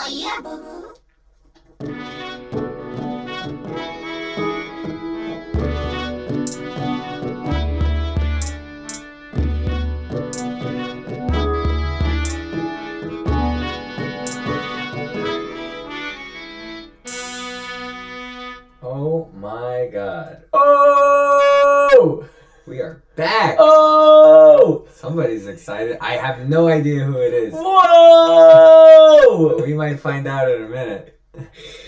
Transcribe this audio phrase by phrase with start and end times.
[0.00, 0.94] Oh yeah, boo boo.
[18.80, 20.44] Oh my god.
[20.52, 22.24] Oh!
[22.68, 23.56] We are back.
[23.58, 23.87] Oh!
[25.18, 25.98] Somebody's excited.
[26.00, 27.52] I have no idea who it is.
[27.52, 29.60] Whoa!
[29.64, 31.20] we might find out in a minute.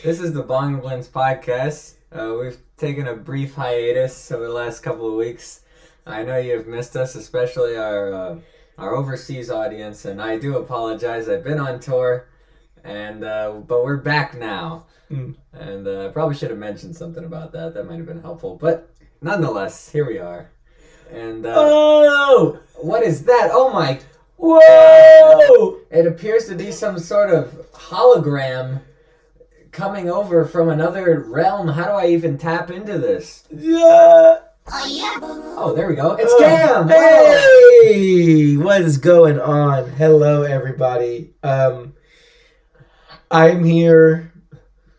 [0.03, 1.95] This is the Bong and Blintz podcast.
[2.11, 5.61] Uh, we've taken a brief hiatus over the last couple of weeks.
[6.05, 8.39] I know you've missed us, especially our uh,
[8.77, 11.29] our overseas audience, and I do apologize.
[11.29, 12.27] I've been on tour,
[12.83, 14.87] and uh, but we're back now.
[15.09, 15.37] Mm.
[15.53, 17.75] And uh, I probably should have mentioned something about that.
[17.75, 18.57] That might have been helpful.
[18.57, 18.93] But
[19.23, 20.51] nonetheless, here we are.
[21.13, 22.59] And uh, Oh!
[22.77, 23.51] what is that?
[23.53, 24.01] Oh my!
[24.37, 25.79] Whoa!
[25.91, 28.81] It appears to be some sort of hologram
[29.71, 31.69] coming over from another realm.
[31.69, 33.45] How do I even tap into this?
[33.51, 34.39] Yeah!
[34.73, 35.17] Oh yeah.
[35.59, 36.13] Oh, there we go.
[36.19, 36.89] It's Uh, Cam.
[36.89, 38.57] Hey!
[38.57, 39.91] What is going on?
[39.91, 41.35] Hello, everybody.
[41.43, 41.95] Um,
[43.31, 44.33] I'm here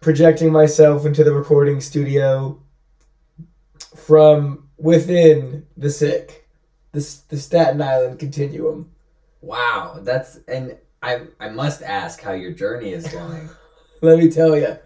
[0.02, 2.60] projecting myself into the recording studio
[3.96, 6.48] from within the sick,
[6.92, 8.92] the, the Staten Island continuum.
[9.42, 13.50] Wow, that's and I I must ask how your journey is going.
[14.02, 14.78] Let me tell you,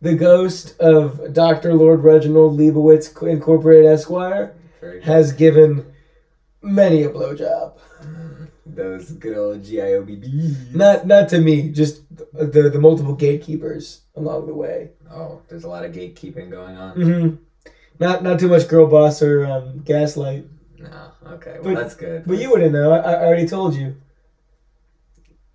[0.00, 1.74] the ghost of Dr.
[1.74, 4.54] Lord Reginald Leibowitz Incorporated Esquire
[5.02, 5.92] has given
[6.62, 7.74] many a blowjob.
[8.02, 10.74] Mm, Those good old GIOBB.
[10.74, 14.90] Not not to me, just the the multiple gatekeepers along the way.
[15.10, 16.94] Oh, there's a lot of gatekeeping going on.
[16.94, 17.34] hmm
[17.98, 20.46] Not not too much girl boss or um, gaslight.
[20.78, 22.24] No, okay, well But- that's good.
[22.26, 22.92] But you wouldn't know.
[22.92, 23.96] I, I already told you.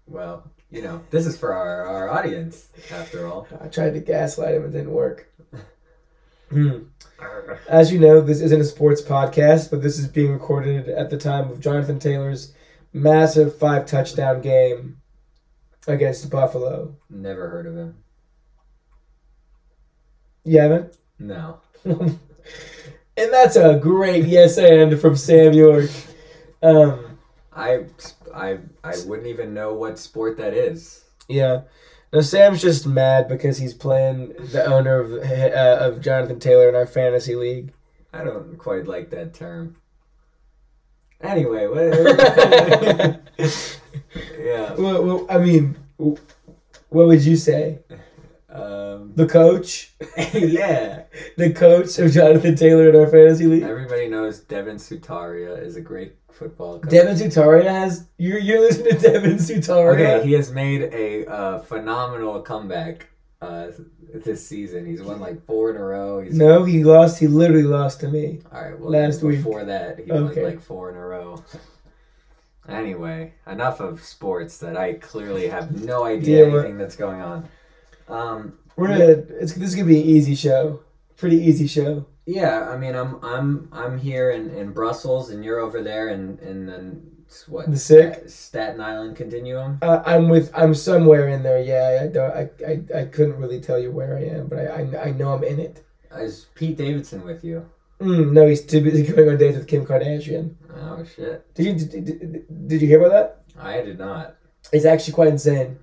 [0.07, 3.47] Well, you know, this is for our, our audience, after all.
[3.61, 4.65] I tried to gaslight him.
[4.65, 5.27] It didn't work.
[6.49, 6.79] Hmm.
[7.69, 11.17] As you know, this isn't a sports podcast, but this is being recorded at the
[11.17, 12.53] time of Jonathan Taylor's
[12.91, 14.97] massive five touchdown game
[15.87, 16.93] against Buffalo.
[17.09, 17.95] Never heard of him.
[20.43, 20.97] You haven't?
[21.19, 21.61] No.
[23.17, 25.89] and that's a great yes and from Sam York.
[26.63, 27.17] Um,
[27.53, 27.85] I,
[28.33, 31.03] I, I wouldn't even know what sport that is.
[31.27, 31.61] yeah.
[32.13, 36.75] Now Sam's just mad because he's playing the owner of uh, of Jonathan Taylor in
[36.75, 37.71] our fantasy league.
[38.11, 39.77] I don't quite like that term.
[41.21, 41.61] Anyway,
[44.39, 44.73] yeah.
[44.73, 46.19] well, well, I mean, what
[47.07, 47.79] would you say?
[48.51, 49.93] Um, The coach,
[50.33, 51.03] yeah.
[51.37, 53.63] the coach of Jonathan Taylor in our fantasy league.
[53.63, 56.91] Everybody knows Devin Sutaria is a great football coach.
[56.91, 59.93] Devin Sutaria has you're you're listening to Devin Sutaria.
[59.93, 63.07] Okay, he has made a uh, phenomenal comeback
[63.41, 63.67] uh,
[64.13, 64.85] this season.
[64.85, 66.19] He's won like four in a row.
[66.21, 67.19] He's no, he lost.
[67.19, 68.41] He literally lost to me.
[68.51, 68.77] All right.
[68.77, 69.37] Well, Last week.
[69.37, 70.41] before that, he Okay.
[70.43, 71.41] won like four in a row.
[72.69, 77.49] Anyway, enough of sports that I clearly have no idea with- anything that's going on.
[78.11, 79.05] Um, We're gonna.
[79.41, 80.81] It's this is gonna be an easy show.
[81.17, 82.05] Pretty easy show.
[82.25, 86.39] yeah, I mean, I'm I'm I'm here in, in Brussels, and you're over there and
[86.39, 87.01] in the
[87.47, 88.23] what The sick?
[88.27, 89.79] Staten Island continuum.
[89.81, 90.51] Uh, I'm with.
[90.53, 91.61] I'm somewhere in there.
[91.61, 92.31] Yeah, I don't.
[92.31, 95.33] I, I, I couldn't really tell you where I am, but I, I, I know
[95.33, 95.83] I'm in it.
[96.17, 97.65] Is Pete Davidson with you?
[98.01, 100.55] Mm, no, he's too busy going on dates with Kim Kardashian.
[100.75, 101.53] Oh shit!
[101.53, 103.11] Did you did, did, did you hear about
[103.55, 103.63] that?
[103.63, 104.35] I did not.
[104.73, 105.77] It's actually quite insane.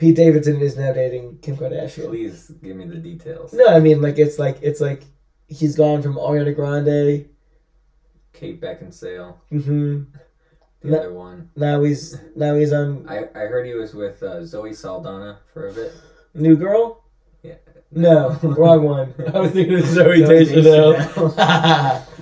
[0.00, 2.08] Pete Davidson is now dating Kim Kardashian.
[2.08, 3.52] Please give me the details.
[3.52, 5.02] No, I mean like it's like it's like
[5.46, 7.28] he's gone from Ariana Grande.
[8.32, 10.04] Kate Beckinsale, hmm
[10.80, 10.98] the No.
[10.98, 11.50] other one.
[11.56, 15.68] Now he's now he's on I, I heard he was with uh, Zoe Saldana for
[15.68, 15.92] a bit.
[16.32, 17.04] New Girl.
[17.42, 17.56] Yeah.
[17.92, 19.14] No, wrong one.
[19.34, 22.06] I was thinking of Zoe Zoe Deschanel.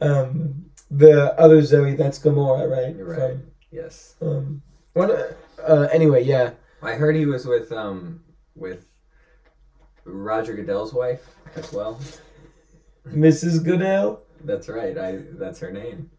[0.00, 2.94] Um, the other Zoe, that's Gamora, right?
[2.94, 3.36] You're right.
[3.70, 4.16] Yes.
[4.20, 4.60] Um,
[4.92, 5.38] what?
[5.66, 6.50] Uh, anyway, yeah.
[6.84, 8.20] I heard he was with um
[8.54, 8.86] with
[10.04, 11.26] Roger Goodell's wife
[11.56, 11.98] as well.
[13.08, 13.64] Mrs.
[13.64, 14.22] Goodell.
[14.44, 14.96] That's right.
[14.96, 16.10] I that's her name.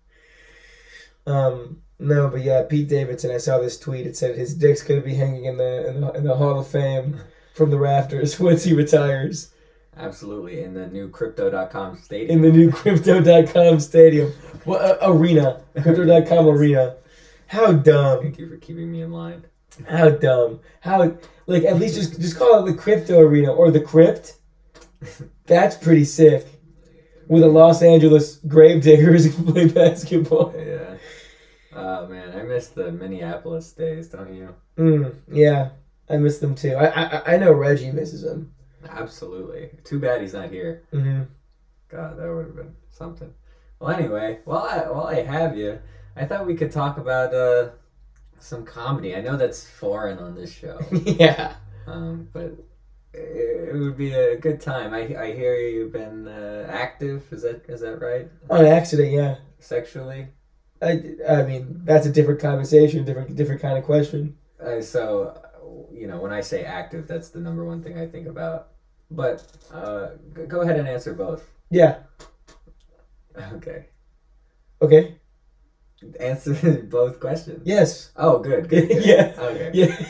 [1.27, 3.31] Um, no, but yeah, Pete Davidson.
[3.31, 4.05] I saw this tweet.
[4.05, 6.67] It said his dick's gonna be hanging in the in the, in the Hall of
[6.67, 7.19] Fame
[7.53, 9.51] from the rafters once he retires
[9.97, 10.61] Absolutely.
[10.61, 12.37] In the new crypto.com stadium.
[12.37, 14.33] in the new Crypto.com stadium,
[14.65, 16.97] well, uh, arena, Crypto.com arena.
[17.47, 18.21] How dumb!
[18.21, 19.45] Thank you for keeping me in line.
[19.87, 20.59] How dumb!
[20.81, 21.17] How
[21.47, 24.33] like at least just just call it the Crypto Arena or the Crypt.
[25.45, 26.47] That's pretty sick.
[27.27, 30.53] With the Los Angeles Gravediggers who play basketball.
[30.55, 30.95] Yeah.
[31.75, 34.55] Oh man, I miss the Minneapolis days, don't you?
[34.77, 35.69] Mm, yeah,
[36.09, 36.75] I miss them too.
[36.75, 38.53] I I, I know Reggie misses them.
[38.87, 39.71] Absolutely.
[39.83, 40.83] Too bad he's not here.
[40.93, 41.23] Mm-hmm.
[41.89, 43.33] God, that would have been something.
[43.79, 45.79] Well, anyway, while I while I have you,
[46.15, 47.69] I thought we could talk about uh,
[48.39, 49.15] some comedy.
[49.15, 51.55] I know that's foreign on this show, yeah.
[51.87, 52.53] um, but
[53.13, 54.93] it, it would be a good time.
[54.93, 57.23] I, I hear you've been uh, active.
[57.31, 58.29] Is that is that right?
[58.49, 59.35] On accident, yeah.
[59.59, 60.27] Sexually.
[60.81, 64.37] I, I mean that's a different conversation, different different kind of question.
[64.59, 65.41] Uh, so,
[65.91, 68.69] you know, when I say active, that's the number one thing I think about.
[69.11, 70.09] But uh,
[70.47, 71.49] go ahead and answer both.
[71.69, 71.97] Yeah.
[73.53, 73.87] Okay.
[74.81, 75.15] Okay.
[76.19, 76.53] Answer
[76.89, 77.61] both questions.
[77.65, 78.11] Yes.
[78.15, 78.69] Oh, good.
[78.69, 79.05] good, good.
[79.11, 79.33] Yeah.
[79.37, 79.71] Okay.
[79.73, 80.05] Yeah.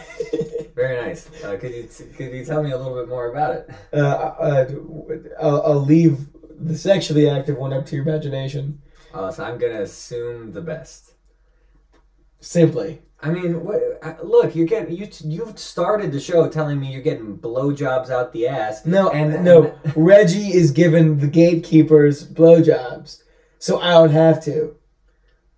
[0.75, 1.29] Very nice.
[1.43, 1.87] Uh, could you
[2.17, 3.69] could you tell me a little bit more about it?
[3.93, 4.65] uh, uh,
[5.41, 6.27] I'll, I'll leave
[6.59, 8.81] the sexually active one up to your imagination.
[9.13, 11.13] Uh, so I'm gonna assume the best.
[12.39, 13.01] Simply.
[13.21, 17.01] I mean, what, uh, look, you're getting you you've started the show telling me you're
[17.01, 18.85] getting blowjobs out the ass.
[18.85, 19.73] No, And- no.
[19.95, 23.23] Reggie is giving the gatekeepers blowjobs,
[23.59, 24.75] so I don't have to.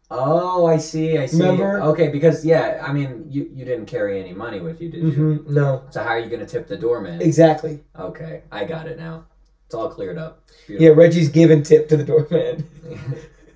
[0.09, 1.17] Oh, I see.
[1.17, 1.37] I see.
[1.41, 1.81] Remember?
[1.81, 5.11] Okay, because yeah, I mean, you you didn't carry any money with you, did you?
[5.11, 7.21] hmm No, So how are you gonna tip the doorman?
[7.21, 7.83] exactly.
[7.99, 9.25] Okay, I got it now.
[9.65, 10.43] It's all cleared up.
[10.69, 12.69] Yeah, Reggie's giving tip to the doorman.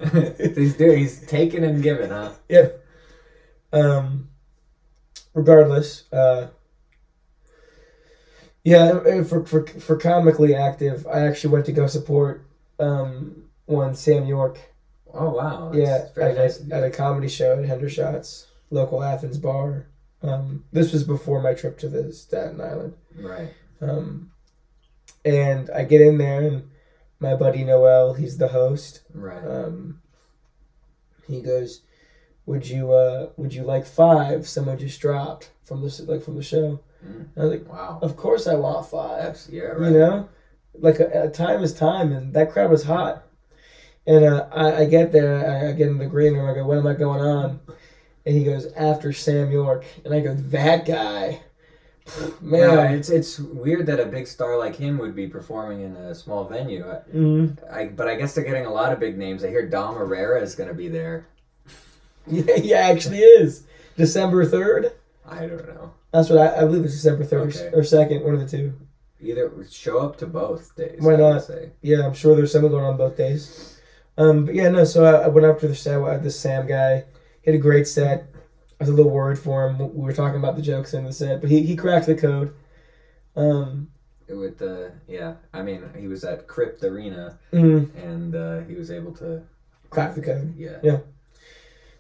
[0.56, 1.00] he's doing.
[1.00, 2.34] He's taking and giving, huh?
[2.50, 2.86] Yep.
[3.72, 4.28] Um.
[5.34, 6.48] Regardless, uh.
[8.64, 12.46] Yeah, for for for comically active, I actually went to go support
[12.80, 14.60] um one Sam York.
[15.14, 15.72] Oh wow.
[15.74, 16.62] That's yeah, at, nice.
[16.70, 19.88] a, at a comedy show at Hendershots, local Athens bar.
[20.24, 22.94] Um, this was before my trip to the Staten Island.
[23.18, 23.50] Right.
[23.82, 24.32] Um,
[25.26, 26.70] and I get in there, and
[27.20, 29.02] my buddy Noel, he's the host.
[29.14, 29.44] Right.
[29.44, 30.02] Um,
[31.28, 31.82] he goes,
[32.46, 34.48] "Would you uh, would you like five?
[34.48, 37.28] Someone just dropped from the like from the show." Mm.
[37.36, 38.00] I was like, Wow.
[38.02, 39.24] "Of course I want five.
[39.24, 39.64] That's yeah.
[39.64, 39.92] Right.
[39.92, 40.30] You know,
[40.76, 43.24] like a, a time is time, and that crowd was hot.
[44.08, 46.50] And uh, I, I get there, I, I get in the green room.
[46.50, 47.60] I go, "What am I going on?"
[48.26, 51.42] And he goes, "After Sam York," and I go, "That guy."
[52.42, 55.96] Man, Yeah, it's it's weird that a big star like him would be performing in
[55.96, 56.84] a small venue.
[56.84, 57.72] I, Mhm.
[57.72, 59.44] I but I guess they're getting a lot of big names.
[59.44, 61.28] I hear Dom Irrera is going to be there.
[62.28, 63.64] yeah, he actually is.
[63.98, 64.94] December third.
[65.30, 65.94] I don't know.
[66.12, 67.70] That's what I, I believe it's December third Okay.
[67.72, 68.74] or second, one of the two.
[69.22, 70.98] Either show up to both days.
[71.00, 71.44] Why not?
[71.44, 71.70] Say.
[71.84, 73.71] Yeah, I'm sure there's something going on both days.
[74.22, 74.84] Um, but yeah, no.
[74.84, 76.02] So I, I went up to the set.
[76.02, 77.06] uh, The Sam guy
[77.42, 78.28] he had a great set.
[78.80, 79.78] I was a little worried for him.
[79.80, 82.54] We were talking about the jokes in the set, but he, he cracked the code.
[83.36, 83.90] Um,
[84.28, 88.92] With the yeah, I mean he was at Crypt Arena mm, and uh, he was
[88.92, 89.44] able to
[89.90, 90.54] crack the code.
[90.58, 90.80] yeah.
[90.84, 91.00] yeah.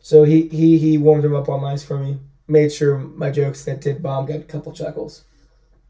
[0.01, 2.19] So he, he he warmed him up on nice for me.
[2.47, 5.23] Made sure my jokes that did bomb got a couple chuckles.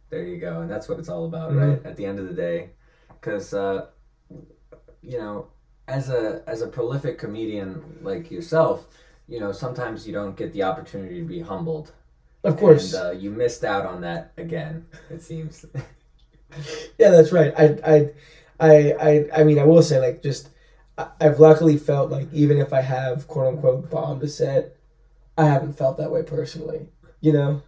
[0.09, 1.69] There you go, and that's what it's all about, Mhm.
[1.69, 1.85] right?
[1.85, 2.71] At the end of the day,
[3.09, 3.87] because uh,
[5.01, 5.47] you know,
[5.91, 8.87] as a as a prolific comedian like yourself,
[9.27, 11.91] you know, sometimes you don't get the opportunity to be humbled,
[12.43, 12.93] Of course.
[12.93, 14.85] and uh, you missed out on that again.
[15.09, 15.65] It seems.
[16.99, 17.53] Yeah, that's right.
[17.57, 18.09] I, I,
[18.59, 20.49] I, I, I mean, I will say, like, just
[20.97, 24.75] I've luckily felt like even if I have quote unquote bombed a set,
[25.37, 26.87] I haven't felt that way personally.
[27.21, 27.61] You know?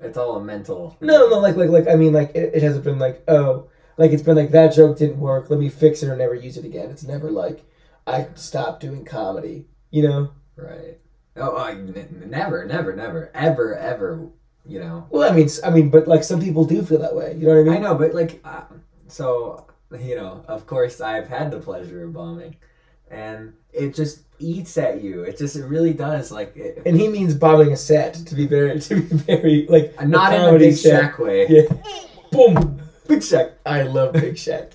[0.00, 0.94] it's all a mental.
[1.00, 1.88] No, no, like, like, like.
[1.88, 4.96] I mean, like, it, it hasn't been like, oh, like it's been like that joke
[4.96, 5.50] didn't work.
[5.50, 6.90] Let me fix it or never use it again.
[6.90, 7.64] It's never like
[8.06, 9.66] I stopped doing comedy.
[9.90, 10.30] You know?
[10.56, 10.98] Right.
[11.36, 14.28] Oh, I, n- never, never, never, ever, ever.
[14.66, 15.06] You know.
[15.10, 17.34] Well, I mean, I mean, but like some people do feel that way.
[17.34, 17.72] You know what I mean?
[17.74, 18.62] I know, but like, uh,
[19.06, 19.66] so
[19.98, 22.56] you know, of course, I've had the pleasure of bombing,
[23.10, 25.22] and it just eats at you.
[25.22, 26.30] It just, it really does.
[26.30, 30.06] Like, it, And he means bombing a set to be very, to be very like
[30.06, 31.14] not in a big set.
[31.14, 31.46] Shaq way.
[31.48, 31.62] Yeah.
[32.30, 32.80] Boom.
[33.08, 33.54] Big Shaq.
[33.66, 34.72] I love Big Shaq.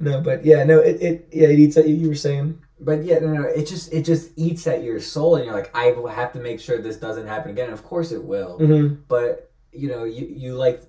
[0.00, 1.94] no, but yeah, no, it, it yeah, it eats at you.
[1.94, 2.58] You were saying.
[2.80, 5.70] But yeah, no, no, it just, it just eats at your soul, and you're like,
[5.74, 7.66] I will have to make sure this doesn't happen again.
[7.66, 8.58] And of course, it will.
[8.58, 9.02] Mm-hmm.
[9.08, 10.82] But you know, you, you like,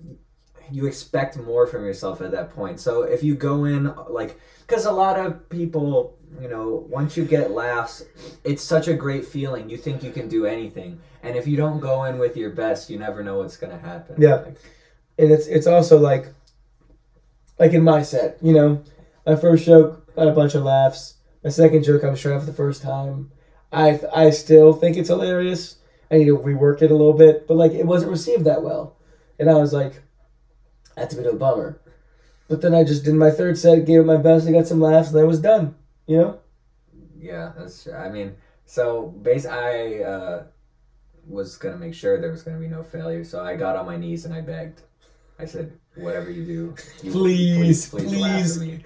[0.70, 2.80] you expect more from yourself at that point.
[2.80, 7.24] So if you go in like, because a lot of people, you know, once you
[7.24, 8.04] get laughs,
[8.44, 9.70] it's such a great feeling.
[9.70, 12.90] You think you can do anything, and if you don't go in with your best,
[12.90, 14.16] you never know what's gonna happen.
[14.20, 14.36] Yeah.
[14.36, 14.56] Like,
[15.18, 16.34] And it's it's also like,
[17.58, 18.82] like in my set, you know,
[19.24, 21.14] my first joke got a bunch of laughs.
[21.42, 23.30] My second joke, I was trying for the first time.
[23.72, 25.76] I I still think it's hilarious.
[26.10, 28.96] I need to rework it a little bit, but like it wasn't received that well,
[29.38, 30.02] and I was like,
[30.96, 31.80] that's a bit of a bummer.
[32.48, 34.80] But then I just did my third set, gave it my best, I got some
[34.80, 35.74] laughs, and I was done.
[36.06, 36.40] You know.
[37.18, 37.82] yeah, that's.
[37.84, 37.94] True.
[37.94, 39.96] I mean, so base I.
[40.00, 40.44] Uh,
[41.26, 43.24] was gonna make sure there was gonna be no failure.
[43.24, 44.82] So I got on my knees and I begged.
[45.38, 48.84] I said, "Whatever you do, you, Please, please, please, laugh at me."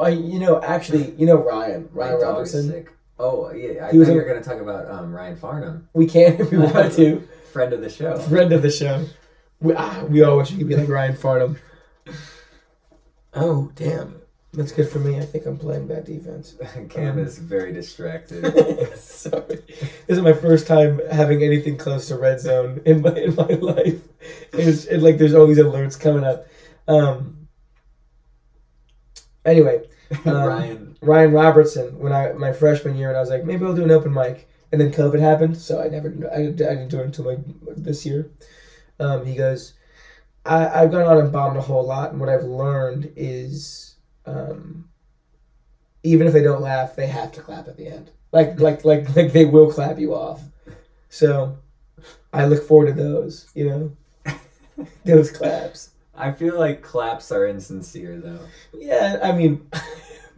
[0.00, 2.24] I, you know, actually, you know Ryan, My Ryan dog's
[2.54, 2.70] Robertson.
[2.70, 2.92] sick.
[3.18, 6.06] Oh yeah, I He was thought you were gonna talk about um, Ryan Farnham, We
[6.06, 7.26] can if we want to.
[7.52, 8.16] friend of the show.
[8.16, 9.04] Friend of the show.
[9.60, 11.58] We, ah, we all wish we could be like Ryan Farnham.
[13.34, 14.17] Oh damn,
[14.52, 15.18] that's good for me.
[15.18, 16.56] I think I'm playing bad defense.
[16.88, 18.44] Cam is very distracted.
[18.98, 23.34] Sorry, this is my first time having anything close to red zone in my in
[23.34, 24.00] my life.
[24.52, 26.46] It's it, like there's always alerts coming up.
[26.86, 27.48] Um.
[29.44, 29.82] Anyway,
[30.24, 33.74] Um, Ryan, Ryan Robertson when I my freshman year, and I was like, maybe I'll
[33.74, 36.88] do an open mic, and then COVID happened, so I never I, didn't- I didn't
[36.88, 37.38] do it until like
[37.76, 38.30] this year.
[39.00, 39.74] Um, he goes,
[40.46, 43.87] I, I've gone on and bombed a whole lot, and what I've learned is,
[44.28, 44.88] um,
[46.02, 48.10] even if they don't laugh, they have to clap at the end.
[48.32, 50.42] Like like like like they will clap you off.
[51.08, 51.56] So,
[52.32, 53.48] I look forward to those.
[53.54, 53.94] You
[54.26, 54.36] know,
[55.04, 55.90] those claps.
[56.14, 58.40] I feel like claps are insincere though.
[58.72, 59.66] Yeah, I mean.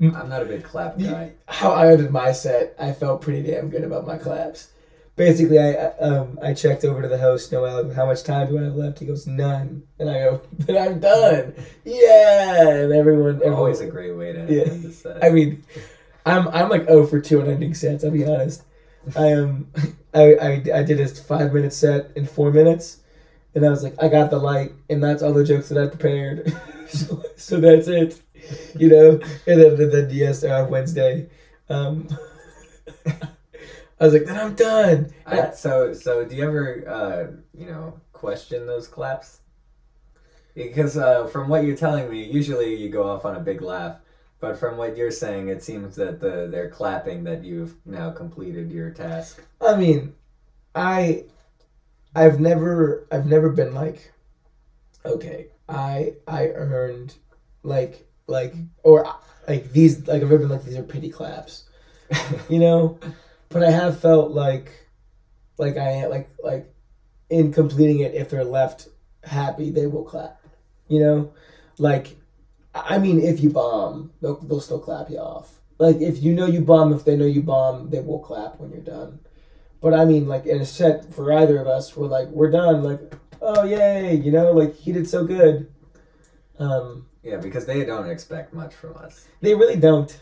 [0.03, 1.33] I'm not a big clap guy.
[1.47, 4.71] how I ended my set, I felt pretty damn good about my claps.
[5.21, 7.93] Basically, I um I checked over to the host Noel.
[7.93, 9.01] How much time do I have left?
[9.01, 11.53] He goes none, and I go, then I'm done.
[11.85, 14.63] Yeah, and everyone, everyone Always a great way to Yeah.
[14.73, 15.23] end the set.
[15.23, 15.63] I mean,
[16.25, 18.03] I'm I'm like oh for two on ending sets.
[18.03, 18.63] I'll be honest.
[19.15, 19.71] I am.
[20.15, 23.01] I, I I did a five minute set in four minutes,
[23.55, 25.89] and I was like, I got the light, and that's all the jokes that I
[25.89, 26.51] prepared.
[26.89, 28.19] so, so that's it,
[28.75, 29.21] you know.
[29.47, 31.29] And then and then yes, uh, Wednesday,
[31.69, 32.09] um,
[34.01, 35.13] I was like, then I'm done.
[35.27, 39.41] I, so so do you ever uh, you know question those claps?
[40.55, 43.99] Because uh, from what you're telling me, usually you go off on a big laugh.
[44.41, 48.73] But from what you're saying, it seems that the they're clapping that you've now completed
[48.73, 49.43] your task.
[49.61, 50.15] I mean,
[50.75, 51.25] I
[52.17, 54.13] I've never I've never been like
[55.05, 57.15] okay, I I earned
[57.63, 59.07] like like or
[59.47, 61.65] like these like I've never been like these are pity claps.
[62.49, 62.99] You know?
[63.51, 64.89] But I have felt like
[65.59, 66.73] like I ain't like like
[67.29, 68.89] in completing it if they're left
[69.23, 70.41] happy, they will clap.
[70.89, 71.35] You know?
[71.79, 72.17] Like
[72.75, 75.61] I mean if you bomb, they'll they'll still clap you off.
[75.79, 78.71] Like if you know you bomb, if they know you bomb, they will clap when
[78.71, 79.21] you're done.
[79.81, 82.83] But I mean, like in a set for either of us, we're like, we're done.
[82.83, 83.01] Like,
[83.41, 85.73] oh yay, you know, like he did so good.
[86.59, 89.27] Um, yeah, because they don't expect much from us.
[89.41, 90.17] they really don't.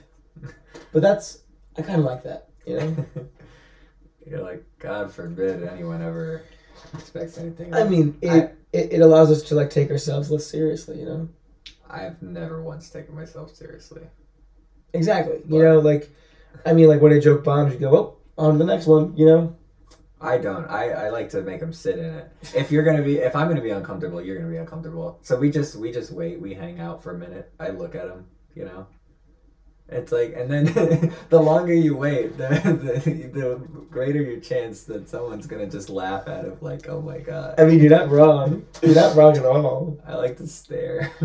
[0.92, 1.40] But that's
[1.76, 3.06] I kind of like that, you know.
[4.26, 6.42] You're like, God forbid anyone ever
[6.94, 7.74] expects anything.
[7.74, 11.06] I mean, it, I- it it allows us to like take ourselves less seriously, you
[11.06, 11.28] know.
[11.88, 14.02] I've never once taken myself seriously.
[14.92, 16.10] Exactly, you know, like,
[16.66, 19.16] I mean, like when a joke bombs, you go, oh, on to the next one,
[19.16, 19.56] you know.
[20.20, 20.66] I don't.
[20.66, 22.30] I, I like to make them sit in it.
[22.54, 25.18] If you're gonna be, if I'm gonna be uncomfortable, you're gonna be uncomfortable.
[25.22, 26.40] So we just we just wait.
[26.40, 27.50] We hang out for a minute.
[27.60, 28.26] I look at them.
[28.54, 28.86] You know.
[29.90, 30.64] It's like, and then
[31.30, 33.56] the longer you wait, the, the the
[33.90, 36.62] greater your chance that someone's gonna just laugh at it.
[36.62, 37.54] Like, oh my god.
[37.58, 38.66] I mean, you're not wrong.
[38.82, 39.98] You're not wrong at all.
[40.06, 41.10] I like to stare.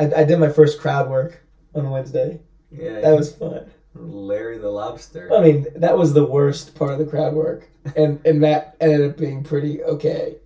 [0.00, 1.44] I, I did my first crowd work
[1.74, 2.40] on Wednesday.
[2.70, 3.00] yeah.
[3.00, 3.70] That was fun.
[3.94, 5.32] Larry the Lobster.
[5.32, 9.10] I mean, that was the worst part of the crowd work, and and that ended
[9.10, 10.36] up being pretty okay.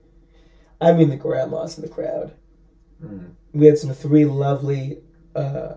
[0.80, 2.34] I mean, the grandmas in the crowd.
[3.02, 3.32] Mm.
[3.52, 4.98] We had some three lovely,
[5.34, 5.74] uh,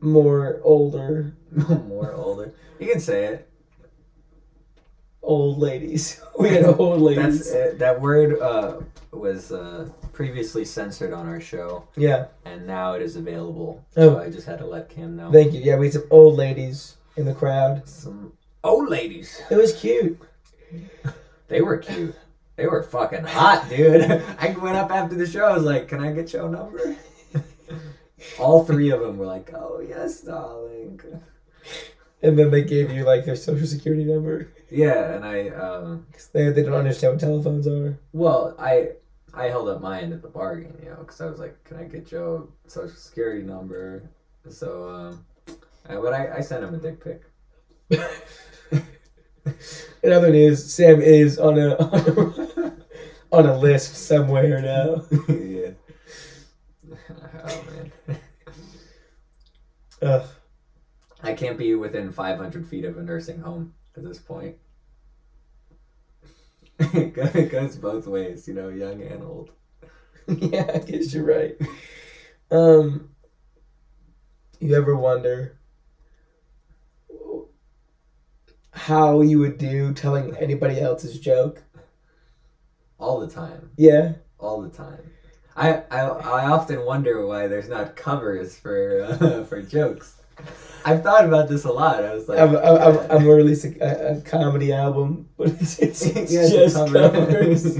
[0.00, 1.34] more older
[1.88, 2.52] More older.
[2.80, 3.48] You can say it.
[5.22, 6.20] old ladies.
[6.38, 7.52] We had old ladies.
[7.52, 8.80] That's uh, that word uh,
[9.12, 13.84] was uh, previously censored on our show, Yeah, and now it is available.
[13.96, 14.16] Oh.
[14.16, 15.30] So I just had to let Kim know.
[15.30, 15.60] thank you.
[15.60, 17.88] Yeah, we had some old ladies in the crowd.
[17.88, 18.32] Some
[18.64, 19.40] old ladies.
[19.48, 20.20] It was cute.
[21.46, 22.16] They were cute.
[22.56, 24.10] They were fucking hot, dude.
[24.40, 25.44] I went up after the show.
[25.44, 26.96] I was like, "Can I get your number?"
[28.38, 31.00] All three of them were like, "Oh yes, darling."
[32.22, 34.48] And then they gave you like their social security number.
[34.70, 37.98] Yeah, and I um, 'Cause They, they don't understand what telephones are.
[38.12, 38.92] Well, I
[39.34, 41.76] I held up my end of the bargain, you know, because I was like, "Can
[41.76, 44.08] I get your social security number?"
[44.48, 45.24] So, um,
[45.88, 47.22] uh, but I, I sent him a dick pic.
[50.02, 52.74] In other news, Sam is on a on a,
[53.32, 55.04] on a list somewhere now.
[55.28, 55.70] yeah.
[57.46, 57.92] Oh man,
[60.04, 60.26] Ugh.
[61.22, 64.56] I can't be within 500 feet of a nursing home at this point.
[66.78, 69.50] it it goes both ways, you know, young and old.
[70.28, 71.56] yeah, I guess you're right.
[72.50, 73.10] Um,
[74.60, 75.58] you ever wonder
[78.72, 81.62] how you would do telling anybody else's joke?
[82.98, 84.14] all the time, Yeah.
[84.38, 85.13] all the time.
[85.56, 90.16] I I, I often wonder why there's not covers for uh, for jokes.
[90.86, 92.04] I've thought about this a lot.
[92.04, 95.48] I was like, I'm, I'm, I'm, I'm gonna release a, a, a comedy album, but
[95.48, 97.08] it's, it's, it's Yeah, just cover.
[97.08, 97.78] covers.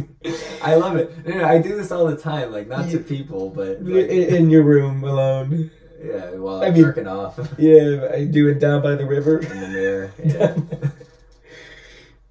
[0.62, 1.26] I love it.
[1.26, 4.08] No, no, I do this all the time, like not to people, but in, like,
[4.08, 5.70] in your room alone.
[6.02, 9.40] yeah, while I I'm mean- jerking off Yeah, I do it down by the river.
[9.40, 10.12] in the mirror.
[10.24, 10.56] Yeah.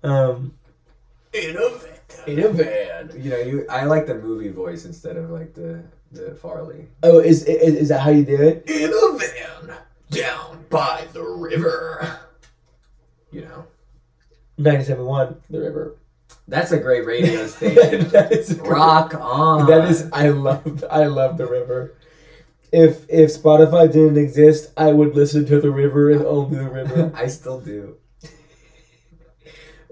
[0.03, 0.53] Um,
[1.33, 1.83] in a van.
[2.27, 3.12] In a van.
[3.15, 3.65] You know, you.
[3.70, 6.88] I like the movie voice instead of like the the Farley.
[7.03, 8.63] Oh, is, is is that how you do it?
[8.70, 9.77] In a van
[10.10, 12.20] down by the river.
[13.32, 13.65] You know,
[14.58, 15.96] Ninety-seven one, the river.
[16.48, 18.10] that's a great radio station.
[18.60, 19.65] Rock on.
[19.65, 21.96] That is, I love, I love the river.
[22.72, 27.12] If if Spotify didn't exist, I would listen to the river and only the river.
[27.15, 27.98] I still do.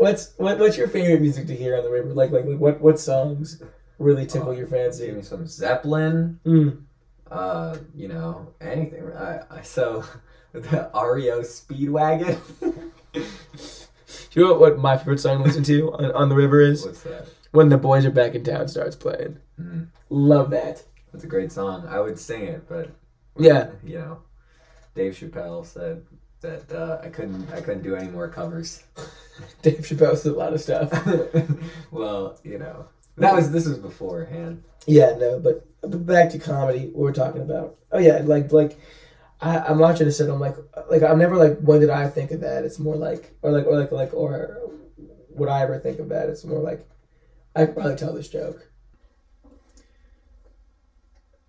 [0.01, 2.09] What's what, what's your favorite music to hear on the river?
[2.13, 3.61] Like like, like what what songs
[3.99, 5.11] really tickle your Give fancy?
[5.11, 6.39] me some Zeppelin.
[6.43, 6.81] Mm.
[7.29, 9.11] Uh, you know, anything.
[9.13, 10.03] I, I so
[10.53, 12.39] the REO Speedwagon.
[13.13, 13.21] Do
[14.33, 16.83] you know what my favorite song to listen to on, on the river is?
[16.83, 17.27] What's that?
[17.51, 19.37] When the boys are back in town starts playing.
[19.59, 19.87] Mm.
[20.09, 20.83] Love that.
[21.11, 21.85] That's a great song.
[21.87, 22.89] I would sing it, but
[23.37, 23.69] Yeah.
[23.83, 24.19] you know,
[24.95, 26.05] Dave Chappelle said
[26.41, 27.51] that uh, I couldn't.
[27.51, 28.83] I couldn't do any more covers.
[29.61, 30.91] Dave Chappelle said a lot of stuff.
[31.91, 34.63] well, you know, that was this was beforehand.
[34.87, 36.87] Yeah, no, but, but back to comedy.
[36.87, 37.77] What we're talking about.
[37.91, 38.77] Oh yeah, like like
[39.39, 40.55] I, I'm watching this and I'm like
[40.89, 42.63] like I'm never like when did I think of that?
[42.63, 44.57] It's more like or like or like like or
[45.29, 46.29] would I ever think of that?
[46.29, 46.87] It's more like
[47.55, 48.67] I could probably tell this joke.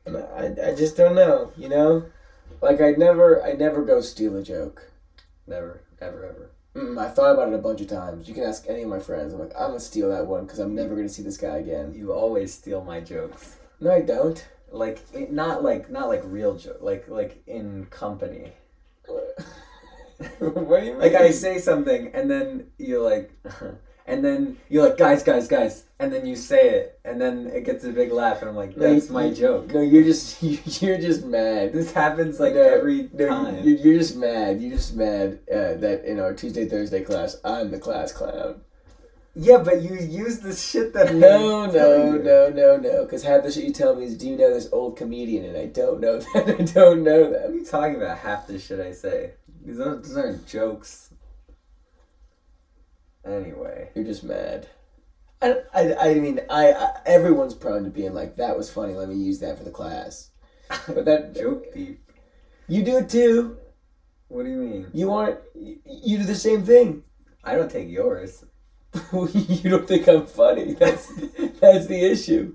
[0.06, 2.06] I, I just don't know, you know.
[2.62, 4.90] Like I'd never I'd never go steal a joke.
[5.46, 6.50] Never, ever, ever.
[6.76, 8.28] Mm, I thought about it a bunch of times.
[8.28, 9.34] You can ask any of my friends.
[9.34, 11.92] I'm like, I'm gonna steal that one because I'm never gonna see this guy again.
[11.94, 13.56] You always steal my jokes.
[13.80, 14.42] No, I don't.
[14.70, 16.78] Like it, not like not like real joke.
[16.80, 18.52] Like like in company.
[20.38, 21.00] what do you mean?
[21.00, 23.32] Like I say something and then you're like,
[24.06, 27.64] and then you're like, guys, guys, guys, and then you say it, and then it
[27.64, 29.72] gets a big laugh, and I'm like, No, that's you- my joke.
[29.72, 30.42] No, you're just
[30.82, 31.72] you're just mad.
[31.72, 33.58] This happens like No, every no, time.
[33.64, 34.60] you- You're just mad.
[34.60, 38.60] You're just mad uh, that in our Tuesday Thursday class, I'm the class clown.
[39.34, 43.04] yeah, but you use the shit that No, no, no, no, no.
[43.04, 45.44] Because half the shit you tell me is, do you know this old comedian?
[45.46, 46.48] And I don't know that.
[46.60, 48.18] I don't know What are you talking about?
[48.18, 49.30] Half the shit I say.
[49.64, 51.11] These aren't, these aren't jokes.
[53.24, 54.68] Anyway, You're just mad.
[55.40, 58.94] I, I, I mean, I, I everyone's prone to being like, that was funny.
[58.94, 60.30] Let me use that for the class.
[60.86, 61.98] But that joke thief.
[62.66, 63.58] you do it too.
[64.28, 64.86] What do you mean?
[64.94, 65.40] You aren't.
[65.54, 67.02] You, do the same thing.
[67.44, 68.44] I don't take yours.
[69.12, 70.72] you don't think I'm funny.
[70.74, 71.06] That's
[71.60, 72.54] that's the issue.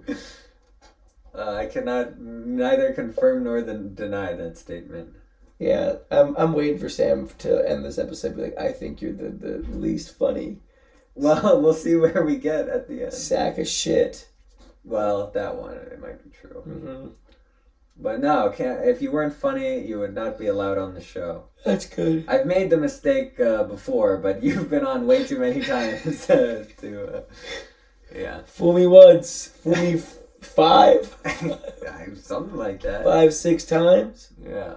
[1.35, 5.13] Uh, I cannot neither confirm nor deny that statement.
[5.59, 8.35] Yeah, I'm I'm waiting for Sam to end this episode.
[8.35, 10.59] Be like, I think you're the, the least funny
[11.15, 13.13] Well, we'll see where we get at the end.
[13.13, 14.27] sack of shit.
[14.83, 17.07] Well, that one it might be true, Mm-hmm.
[17.97, 18.85] but no, can't.
[18.87, 21.45] If you weren't funny, you would not be allowed on the show.
[21.65, 22.25] That's good.
[22.27, 26.65] I've made the mistake uh, before, but you've been on way too many times to.
[26.65, 27.21] to uh,
[28.15, 29.47] yeah, Fool me once.
[29.47, 31.13] Fool me f- five,
[32.21, 33.03] something like that.
[33.03, 34.31] five, six times.
[34.41, 34.75] Yeah,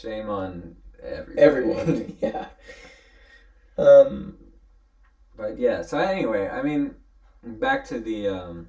[0.00, 1.40] shame on everybody.
[1.40, 2.16] Everyone.
[2.20, 2.46] yeah.
[3.78, 4.36] Um.
[5.36, 6.94] But yeah, so anyway, I mean,
[7.42, 8.68] back to the um,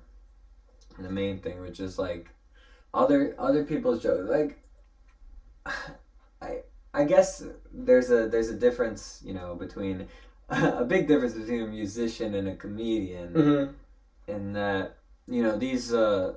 [1.00, 2.30] the main thing, which is like
[2.94, 4.30] other other people's jokes.
[4.30, 4.60] Like,
[6.42, 6.62] I
[6.94, 10.08] I guess there's a there's a difference, you know, between
[10.50, 13.74] a big difference between a musician and a comedian, mhm.
[14.28, 16.34] in that you know these uh,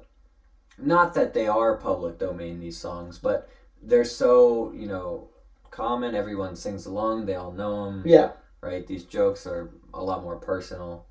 [0.79, 3.49] not that they are public domain these songs, but
[3.83, 5.29] they're so you know
[5.71, 6.15] common.
[6.15, 7.27] Everyone sings along.
[7.27, 8.33] They all know them Yeah.
[8.61, 8.87] right?
[8.87, 11.07] These jokes are a lot more personal.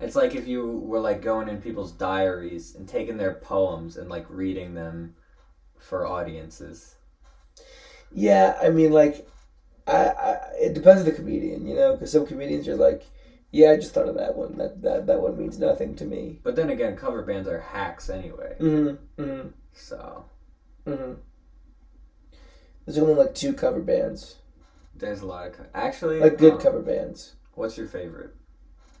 [0.00, 4.08] It's like if you were like going in people's diaries and taking their poems and
[4.10, 5.14] like reading them
[5.78, 6.94] for audiences.
[8.12, 8.58] Yeah.
[8.62, 9.26] I mean, like,
[9.86, 13.04] I, I it depends on the comedian, you know, because some comedians are like,
[13.50, 14.56] yeah, I just thought of that one.
[14.58, 16.40] That that that one means nothing to me.
[16.42, 18.56] But then again, cover bands are hacks anyway.
[18.60, 19.22] Mm-hmm.
[19.22, 19.48] Mm-hmm.
[19.72, 20.24] So
[20.86, 21.12] Mm-hmm.
[22.84, 24.36] There's only like two cover bands,
[24.94, 27.34] there's a lot of co- actually like good um, cover bands.
[27.54, 28.34] What's your favorite?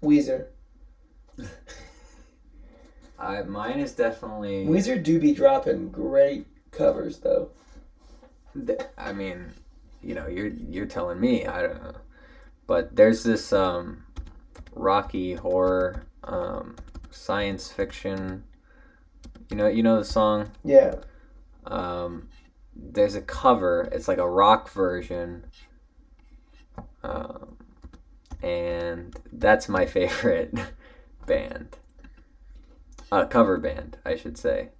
[0.02, 0.46] Weezer.
[3.18, 4.66] I mine is definitely.
[4.66, 7.50] Weezer do be dropping great covers though.
[8.98, 9.52] I mean,
[10.02, 11.46] you know, you're you're telling me.
[11.46, 11.94] I don't know.
[12.66, 14.04] but there's this um,
[14.74, 16.76] rocky horror um,
[17.10, 18.42] science fiction.
[19.50, 20.50] You know, you know the song.
[20.64, 20.96] Yeah.
[21.66, 22.28] Um,
[22.74, 23.88] there's a cover.
[23.92, 25.46] It's like a rock version.
[27.02, 27.56] Um,
[28.42, 30.54] and that's my favorite
[31.26, 31.76] band.
[33.10, 34.70] Uh, cover band, I should say.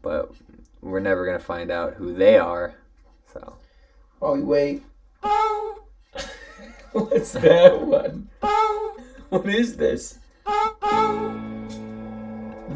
[0.00, 0.32] But
[0.80, 2.74] we're never gonna find out who they are.
[3.32, 3.56] So
[4.18, 4.82] While we wait.
[6.92, 8.28] What's that one?
[9.30, 10.18] What is this?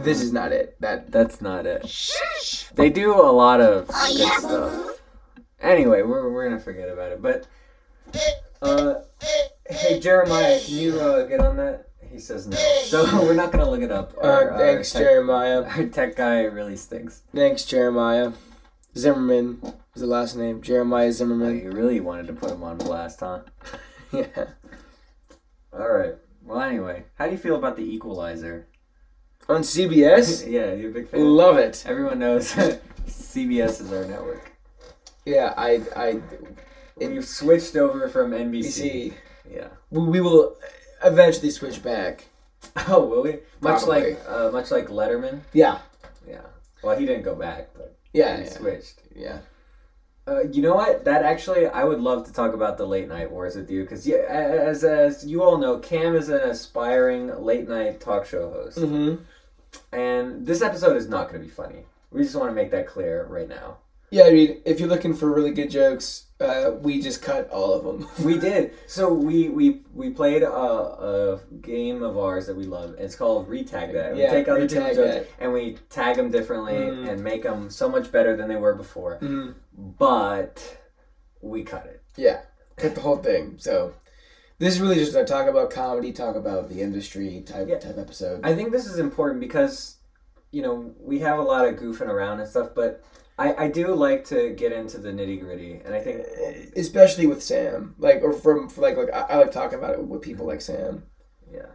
[0.06, 0.76] This is not it.
[0.80, 1.86] That that's not it.
[1.88, 2.64] Shh.
[2.74, 5.00] They do a lot of Oh, good yeah, stuff.
[5.60, 7.20] Anyway, we're, we're gonna forget about it.
[7.20, 7.46] But
[8.62, 8.94] uh,
[9.68, 11.88] hey Jeremiah, can you uh, get on that?
[12.10, 14.14] He says no, so we're not gonna look it up.
[14.16, 15.64] uh, Our, our thanks, tech- Jeremiah.
[15.76, 17.22] Our tech guy really stinks.
[17.34, 18.32] Thanks, Jeremiah.
[18.96, 19.60] Zimmerman
[19.94, 20.62] is the last name.
[20.62, 21.58] Jeremiah Oh, Zimmerman.
[21.62, 23.40] you really wanted to put him on blast, huh?
[24.12, 24.46] Yeah.
[25.72, 26.14] All right.
[26.44, 28.68] Well, anyway, how do you feel about the Equalizer?
[29.48, 31.20] On CBS, yeah, you're a big fan.
[31.24, 31.84] love it.
[31.86, 32.52] Everyone knows
[33.06, 34.52] CBS is our network.
[35.24, 36.20] Yeah, I, I,
[36.96, 39.12] We've switched over from NBC.
[39.50, 39.68] Yeah.
[39.90, 40.56] we, we will
[41.04, 42.26] eventually switch back.
[42.88, 43.32] Oh, will we?
[43.60, 44.14] Much Probably.
[44.14, 45.40] like uh, much like Letterman.
[45.52, 45.78] Yeah,
[46.26, 46.40] Yeah.
[46.82, 48.50] Well, he didn't go back, but yeah, he yeah.
[48.50, 49.00] switched.
[49.14, 49.38] yeah.
[50.28, 51.04] Uh, you know what?
[51.04, 54.06] That actually, I would love to talk about the late night wars with you because,
[54.06, 58.78] yeah, as as you all know, Cam is an aspiring late night talk show host,
[58.78, 59.22] Mm-hmm.
[59.92, 61.84] And this episode is not going to be funny.
[62.10, 63.78] We just want to make that clear right now.
[64.10, 67.72] Yeah, I mean, if you're looking for really good jokes, uh, we just cut all
[67.72, 68.08] of them.
[68.24, 68.72] We did.
[68.86, 72.90] So we we we played a, a game of ours that we love.
[72.90, 74.14] And it's called Retag That.
[74.14, 75.26] We Yeah, take other Retag jokes That.
[75.40, 77.08] and we tag them differently Mm.
[77.10, 79.18] and make them so much better than they were before.
[79.20, 79.54] Mhm.
[79.98, 80.78] But
[81.42, 82.00] we cut it.
[82.16, 82.42] Yeah,
[82.76, 83.54] cut the whole thing.
[83.58, 83.92] So
[84.58, 87.78] this is really just a talk about comedy, talk about the industry type Yeah.
[87.78, 88.40] type episode.
[88.44, 89.96] I think this is important because,
[90.50, 93.02] you know, we have a lot of goofing around and stuff, but
[93.38, 97.26] I, I do like to get into the nitty gritty, and I think eh, Especially
[97.26, 100.22] with Sam, like or from for like like I, I like talking about it with
[100.22, 101.02] people like Sam.
[101.52, 101.66] yeah,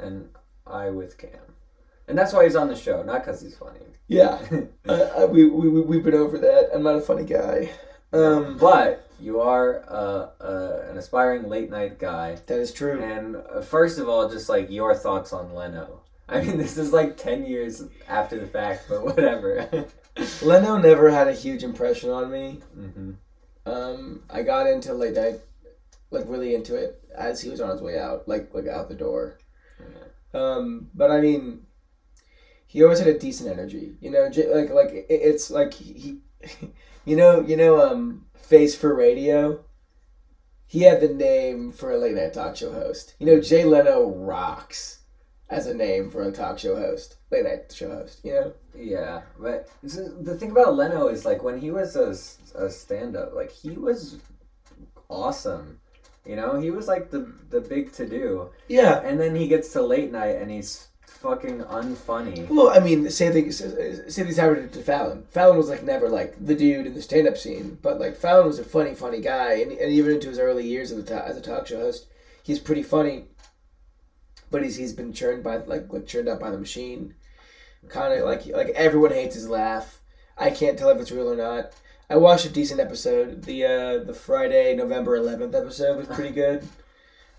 [0.00, 0.28] and
[0.66, 1.38] I with Cam,
[2.08, 3.78] and that's why he's on the show, not because he's funny.
[4.08, 6.70] Yeah, I, I, uh, uh, we, we we we've been over that.
[6.74, 7.70] I'm not a funny guy.
[8.12, 13.00] Um, but you are uh, uh, an aspiring late night guy, that is true.
[13.02, 16.02] and uh, first of all, just like your thoughts on Leno.
[16.28, 19.86] I mean, this is like ten years after the fact, but whatever.
[20.42, 22.60] Leno never had a huge impression on me.
[22.74, 23.12] hmm
[23.66, 25.40] Um, I got into late night,
[26.10, 28.94] like really into it as he was on his way out, like like out the
[28.94, 29.38] door.
[30.34, 31.66] Um, but I mean,
[32.66, 33.96] he always had a decent energy.
[34.00, 36.18] You know, like like it, it's like he,
[37.04, 39.60] you know, you know, um, face for radio.
[40.66, 43.14] He had the name for a late night talk show host.
[43.18, 45.00] You know, Jay Leno rocks
[45.50, 48.20] as a name for a talk show host, late night show host.
[48.22, 52.10] You know, Yeah, but the thing about Leno is like when he was a,
[52.58, 54.18] a stand up, like he was
[55.08, 55.80] awesome.
[56.26, 59.00] You know, he was like the the big to do, yeah.
[59.00, 60.88] and then he gets to late night and he's
[61.20, 62.48] fucking unfunny.
[62.48, 63.50] Well, I mean, same thing.
[63.52, 65.24] Same thing's happened to Fallon.
[65.30, 68.58] Fallon was like never like the dude in the stand-up scene, but like Fallon was
[68.58, 71.40] a funny, funny guy, and, and even into his early years as a, as a
[71.40, 72.06] talk show host,
[72.42, 73.24] he's pretty funny.
[74.50, 77.14] But he's he's been churned by like like churned out by the machine,
[77.88, 80.00] kind of like like everyone hates his laugh.
[80.36, 81.72] I can't tell if it's real or not.
[82.08, 83.42] I watched a decent episode.
[83.42, 86.66] The uh, the Friday November eleventh episode was pretty good.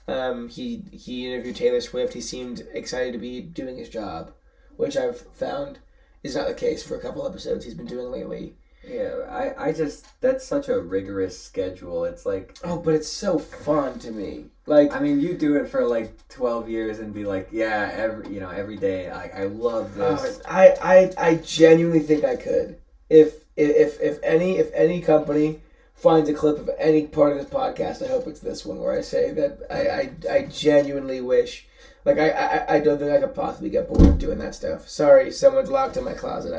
[0.07, 2.13] Um, he he interviewed Taylor Swift.
[2.13, 4.31] He seemed excited to be doing his job,
[4.75, 5.79] which I've found
[6.23, 8.55] is not the case for a couple episodes he's been doing lately.
[8.87, 12.05] Yeah, I I just that's such a rigorous schedule.
[12.05, 14.45] It's like Oh, but it's so fun to me.
[14.65, 18.33] Like, I mean, you do it for like twelve years and be like, yeah, every
[18.33, 19.09] you know every day.
[19.09, 20.39] I I love this.
[20.39, 22.77] uh, I, I I genuinely think I could
[23.09, 25.59] if if if any if any company
[26.01, 28.03] finds a clip of any part of this podcast.
[28.03, 29.89] I hope it's this one where I say that I
[30.31, 31.65] I, I genuinely wish.
[32.05, 34.87] Like I, I, I don't think I could possibly get bored of doing that stuff.
[34.87, 36.53] Sorry, someone's locked in my closet.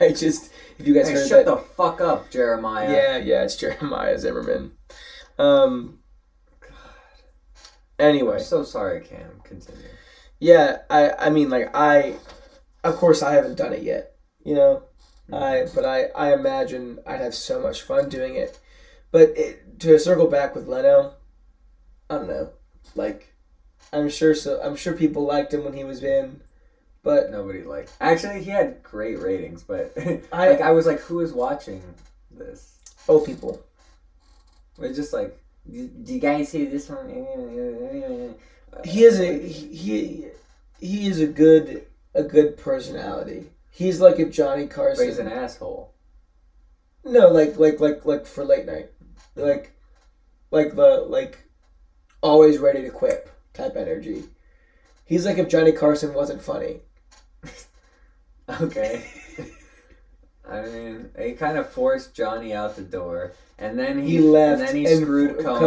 [0.00, 2.90] I, I just if you guys Hey, heard shut that, the fuck up, Jeremiah.
[2.90, 4.72] Yeah, yeah, it's Jeremiah Zimmerman.
[5.38, 6.00] Um.
[6.60, 6.70] God.
[7.98, 9.40] Anyway, I'm so sorry, Cam.
[9.44, 9.80] Continue.
[10.40, 12.16] yeah, I, I mean, like I,
[12.82, 14.16] of course, I haven't done it yet.
[14.44, 14.82] You know,
[15.32, 18.58] I, but I, I imagine I'd have so much fun doing it.
[19.12, 21.12] But it, to circle back with Leno,
[22.10, 22.50] I don't know.
[22.96, 23.32] Like,
[23.92, 24.60] I'm sure so.
[24.62, 26.40] I'm sure people liked him when he was in,
[27.04, 27.92] but Nobody liked.
[28.00, 29.92] Actually, he had great ratings, but
[30.32, 31.82] I- like I was like, who is watching
[32.30, 32.78] this?
[33.08, 33.62] Oh, people.
[34.80, 35.38] It's just like
[35.70, 37.08] Do do you guys see this one?
[38.84, 40.26] He is a he
[40.80, 43.50] he is a good a good personality.
[43.70, 45.04] He's like if Johnny Carson.
[45.04, 45.92] But he's an asshole.
[47.04, 48.90] No, like like like like for late night,
[49.36, 49.72] like
[50.50, 51.44] like the like
[52.22, 54.24] always ready to quip type energy.
[55.04, 56.80] He's like if Johnny Carson wasn't funny.
[58.60, 59.04] Okay.
[60.50, 64.60] I mean, he kind of forced Johnny out the door, and then he, He left,
[64.60, 65.58] and then he and screwed Conan.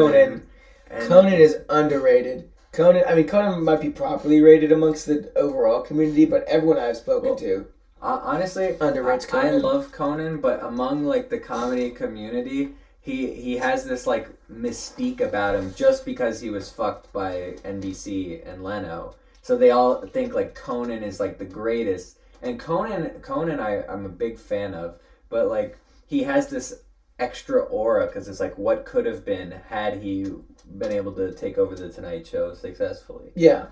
[0.89, 2.49] Conan- Conan is underrated.
[2.73, 6.97] Conan, I mean, Conan might be properly rated amongst the overall community, but everyone I've
[6.97, 7.67] spoken Well, to
[8.01, 13.85] honestly, underrates I, I love Conan, but among like the comedy community, he he has
[13.85, 19.15] this like mystique about him just because he was fucked by NBC and Leno.
[19.43, 22.17] So they all think like Conan is like the greatest.
[22.41, 26.81] And Conan Conan I I'm a big fan of, but like he has this
[27.19, 30.33] extra aura because it's like what could have been had he
[30.77, 33.31] been able to take over the Tonight Show successfully.
[33.35, 33.67] Yeah.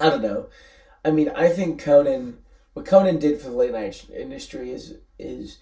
[0.00, 0.48] I don't know.
[1.04, 2.38] I mean, I think Conan,
[2.72, 5.58] what Conan did for the late night industry is is,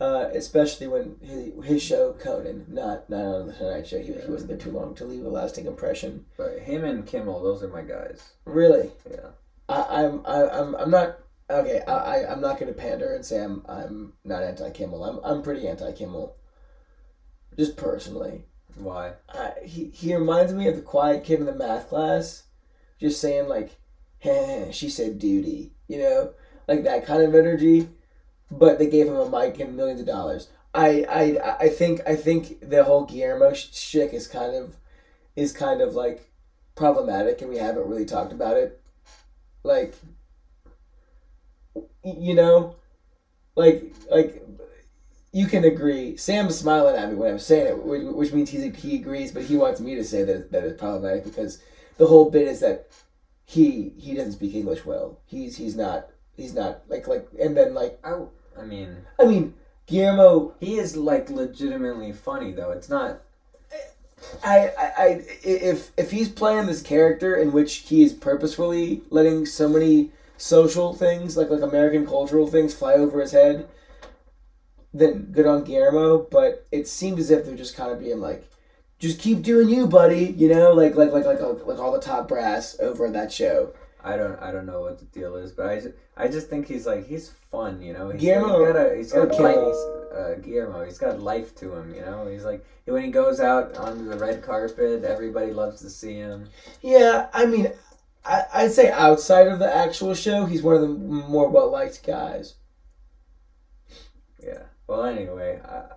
[0.00, 4.28] uh, especially when his, his show Conan, not not on the Tonight Show, he, he
[4.30, 6.26] wasn't there too long to leave a lasting impression.
[6.36, 8.32] But him and Kimmel, those are my guys.
[8.44, 9.30] Really, Yeah.
[9.68, 11.18] I, I'm I, I'm I'm not
[11.50, 11.80] okay.
[11.88, 15.02] I, I I'm not going to pander and say I'm I'm not anti Kimmel.
[15.04, 16.36] I'm I'm pretty anti Kimmel.
[17.56, 18.44] Just personally.
[18.76, 19.14] Why?
[19.30, 22.42] uh, he he reminds me of the quiet kid in the math class,
[23.00, 23.76] just saying like,
[24.18, 26.34] "Heh, she said duty," you know,
[26.68, 27.88] like that kind of energy.
[28.50, 30.48] But they gave him a mic and millions of dollars.
[30.74, 34.76] I I I think I think the whole Guillermo sh- shtick is kind of
[35.36, 36.30] is kind of like
[36.76, 38.80] problematic, and we haven't really talked about it.
[39.64, 39.94] Like,
[42.04, 42.76] you know,
[43.56, 44.42] like like
[45.32, 46.16] you can agree.
[46.16, 49.44] Sam's smiling at me when I'm saying it, which, which means he's, he agrees, but
[49.44, 51.62] he wants me to say that that it's problematic because
[51.98, 52.88] the whole bit is that
[53.46, 55.20] he he doesn't speak English well.
[55.26, 58.20] He's he's not he's not like like and then like I,
[58.58, 59.54] I mean, I mean
[59.86, 60.54] Guillermo.
[60.60, 62.70] he is like legitimately funny though.
[62.72, 63.20] It's not.
[64.44, 69.46] I, I, I if if he's playing this character in which he is purposefully letting
[69.46, 73.68] so many social things like like American cultural things fly over his head,
[74.92, 76.26] then good on Guillermo.
[76.30, 78.48] But it seems as if they're just kind of being like,
[78.98, 80.34] just keep doing you, buddy.
[80.36, 83.72] You know, like like like like like all the top brass over that show.
[84.06, 84.40] I don't.
[84.40, 85.94] I don't know what the deal is, but I just.
[86.16, 87.82] I just think he's like he's fun.
[87.82, 88.10] You know.
[88.10, 88.96] He's, Guillermo He's got a.
[88.96, 89.42] He's got Kimmel?
[89.42, 89.66] life.
[89.66, 90.84] He's, uh, Guillermo.
[90.84, 91.92] He's got life to him.
[91.92, 92.28] You know.
[92.28, 96.48] He's like when he goes out onto the red carpet, everybody loves to see him.
[96.82, 97.72] Yeah, I mean,
[98.24, 102.06] I, I'd say outside of the actual show, he's one of the more well liked
[102.06, 102.54] guys.
[104.42, 104.62] Yeah.
[104.86, 105.94] Well, anyway, I,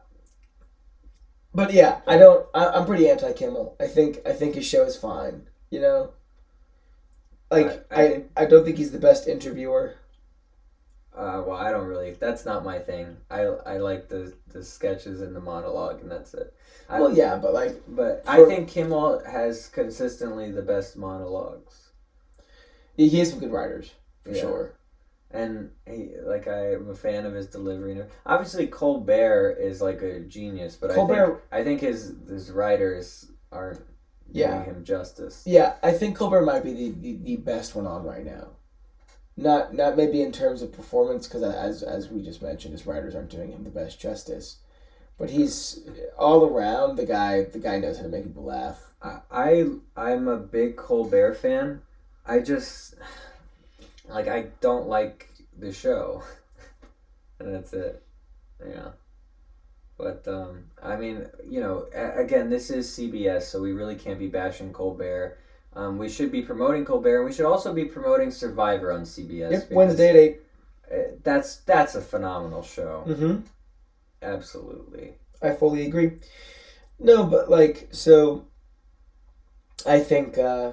[1.54, 2.48] But yeah, I don't.
[2.56, 3.76] I, I'm pretty anti Kimmel.
[3.80, 5.48] I think I think his show is fine.
[5.70, 6.14] You know,
[7.52, 9.96] like I- I, I, don't think he's the best interviewer.
[11.16, 12.12] uh, well, I don't really.
[12.12, 13.18] That's not my thing.
[13.30, 16.54] I I like the the sketches and the monologue, and that's it.
[16.88, 21.90] I, Well, yeah, but like But I think Kimmel has consistently the best monologues.
[22.96, 23.92] he has some good writers
[24.24, 24.42] for Yeah.
[24.42, 24.72] sure.
[25.32, 28.02] and he like I'm a fan of his delivery.
[28.26, 33.82] Obviously, Colbert is like a genius, but I think I think his his writers aren't
[34.32, 34.64] Yeah.
[34.64, 35.44] doing him justice.
[35.46, 38.50] yeah, I think Colbert might be the, the, the best one on right now.
[39.38, 43.16] Not not maybe in terms of performance because as as we just mentioned, his writers
[43.16, 44.58] aren't doing him the best justice.
[45.18, 45.82] But he's
[46.18, 47.44] all around the guy.
[47.44, 48.80] The guy knows how to make people laugh.
[49.02, 49.66] I, I
[49.96, 51.82] I'm a big Colbert fan.
[52.26, 52.96] I just
[54.10, 56.24] like I don't like the show,
[57.40, 58.04] and that's it.
[58.66, 58.90] Yeah.
[60.00, 64.18] But um, I mean, you know, a- again, this is CBS, so we really can't
[64.18, 65.38] be bashing Colbert.
[65.74, 69.52] Um, we should be promoting Colbert, and we should also be promoting Survivor on CBS.
[69.52, 70.42] Yep, Wednesday at eight.
[70.92, 73.04] uh, That's that's a phenomenal show.
[73.08, 73.42] Mm-hmm.
[74.22, 75.16] Absolutely.
[75.42, 76.14] I fully agree.
[76.98, 78.46] No, but like so
[79.86, 80.72] I think uh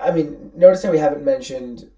[0.00, 1.90] I mean, notice how we haven't mentioned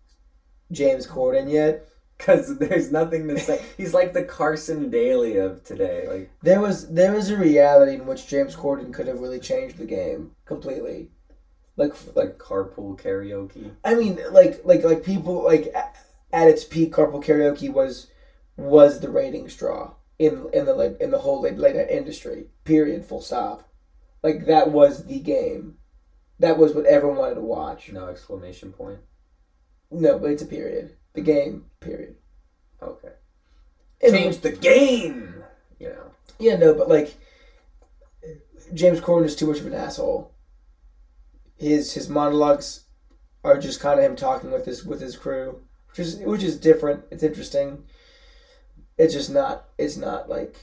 [0.73, 1.87] James Corden yet.
[2.19, 3.63] Because there's nothing to say.
[3.77, 6.07] He's like the Carson Daly of today.
[6.09, 9.79] Like There was there was a reality in which James Corden could have really changed
[9.79, 11.11] the game completely.
[11.77, 13.71] Like like carpool karaoke.
[13.85, 15.75] I mean like like like people like
[16.33, 18.09] at its peak carpool karaoke was
[18.57, 22.47] was the rating straw in in the like in the whole late, late night industry.
[22.65, 23.05] Period.
[23.05, 23.69] Full stop.
[24.23, 25.77] Like that was the game.
[26.39, 27.93] That was what everyone wanted to watch.
[27.93, 29.01] No exclamation point.
[29.91, 30.97] No, but it's a period.
[31.17, 31.65] The game.
[31.81, 32.17] Period.
[32.81, 33.09] Okay.
[34.03, 35.43] And- Change the game.
[35.81, 36.11] You know.
[36.39, 37.15] Yeah, no, but like
[38.75, 40.33] James Corden is too much of an asshole.
[41.57, 42.85] His his monologues
[43.43, 46.59] are just kind of him talking with his with his crew, which is which is
[46.59, 47.05] different.
[47.11, 47.85] It's interesting.
[48.99, 49.69] It's just not.
[49.79, 50.57] It's not like.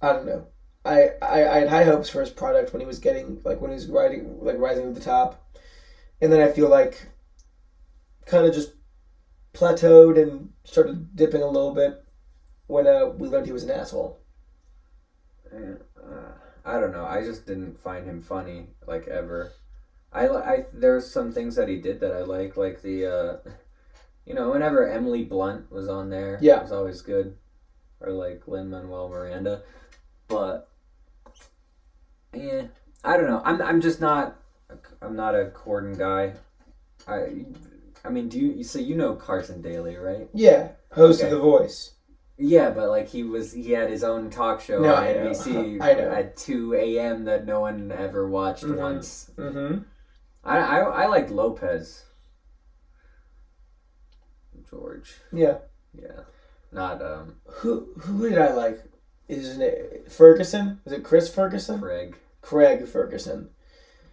[0.00, 0.46] I don't know.
[0.84, 3.70] I, I, I had high hopes for his product when he was getting like when
[3.70, 5.44] he was riding like rising to the top,
[6.20, 7.08] and then I feel like
[8.26, 8.72] kind of just
[9.54, 12.04] plateaued and started dipping a little bit
[12.66, 14.20] when uh, we learned he was an asshole.
[15.52, 16.32] Uh,
[16.64, 17.04] I don't know.
[17.06, 19.52] I just didn't find him funny like ever.
[20.12, 23.50] I I there's some things that he did that I like, like the uh,
[24.26, 26.58] you know, whenever Emily Blunt was on there, Yeah.
[26.58, 27.36] it was always good,
[28.00, 29.62] or like Lin Manuel Miranda,
[30.28, 30.68] but
[32.34, 32.66] yeah,
[33.04, 33.40] I don't know.
[33.44, 34.36] I'm I'm just not
[35.00, 36.34] I'm not a Corden guy.
[37.06, 37.46] I
[38.08, 40.28] I mean, do you so you know Carson Daly, right?
[40.32, 41.30] Yeah, host Okay.
[41.30, 41.92] of The Voice.
[42.38, 45.12] Yeah, but like he was, he had his own talk show No, on I.
[45.14, 47.24] NBC at two a.m.
[47.24, 48.76] that no one ever watched Mhm.
[48.76, 49.30] once.
[49.36, 49.82] Mm-hmm.
[50.44, 52.04] I, I I like Lopez.
[54.70, 55.58] George, Yeah.
[55.94, 56.20] yeah,
[56.72, 58.82] not um Who who did I like?
[59.28, 60.80] Isn't it Ferguson?
[60.84, 61.80] Is it Chris Ferguson?
[61.80, 62.16] Craig.
[62.42, 63.50] Craig Ferguson.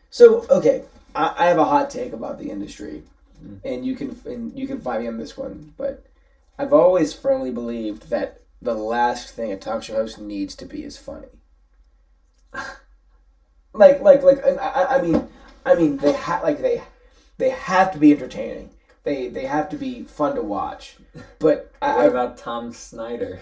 [0.10, 3.04] So okay, I, I have a hot take about the industry,
[3.46, 3.60] Mm.
[3.64, 6.06] and you can and you can fight me on this one, but
[6.58, 10.84] I've always firmly believed that the last thing a talk show host needs to be
[10.84, 11.28] is funny.
[13.74, 15.28] like like like I, I- mean
[15.66, 16.82] I mean they ha- like they
[17.38, 18.70] they have to be entertaining.
[19.04, 20.96] They they have to be fun to watch.
[21.40, 23.40] But I, What I about Tom Snyder?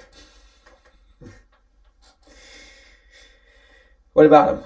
[4.13, 4.63] what about him?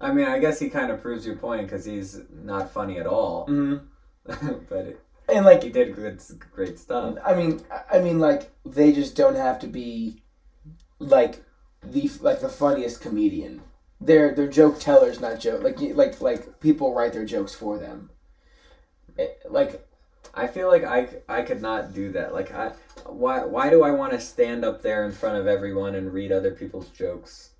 [0.00, 3.06] I mean, I guess he kind of proves your point because he's not funny at
[3.06, 3.84] all, Mm-hmm.
[4.68, 6.20] but it, And like he did good,
[6.54, 7.16] great stuff.
[7.24, 7.62] I mean,
[7.92, 10.22] I mean, like they just don't have to be
[10.98, 11.44] like
[11.82, 13.62] the like the funniest comedian.
[14.00, 15.62] They're they're joke tellers, not joke.
[15.62, 18.10] Like like like people write their jokes for them.
[19.18, 19.86] It- like
[20.34, 22.32] I feel like I, I could not do that.
[22.32, 22.72] Like I
[23.06, 26.32] why why do I want to stand up there in front of everyone and read
[26.32, 27.50] other people's jokes?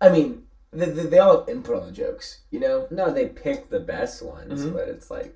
[0.00, 2.40] I mean, they, they, they all input on the jokes.
[2.50, 2.86] You know.
[2.90, 4.72] No, they pick the best ones, Mhm.
[4.72, 5.34] but it's like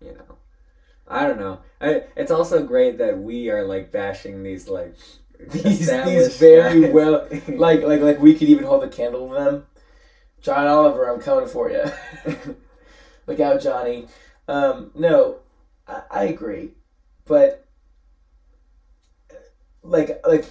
[0.00, 0.36] you know.
[1.06, 1.60] I don't know.
[1.80, 4.94] I, it's also great that we are like bashing these like
[5.52, 6.92] These these very guys.
[6.98, 9.66] well like like like we could even hold a candle to them.
[10.40, 11.84] John Oliver, I'm coming for you.
[13.26, 14.06] Look out, Johnny.
[14.46, 15.38] Um, no,
[15.86, 16.72] I, I agree,
[17.26, 17.66] but
[19.82, 20.44] like like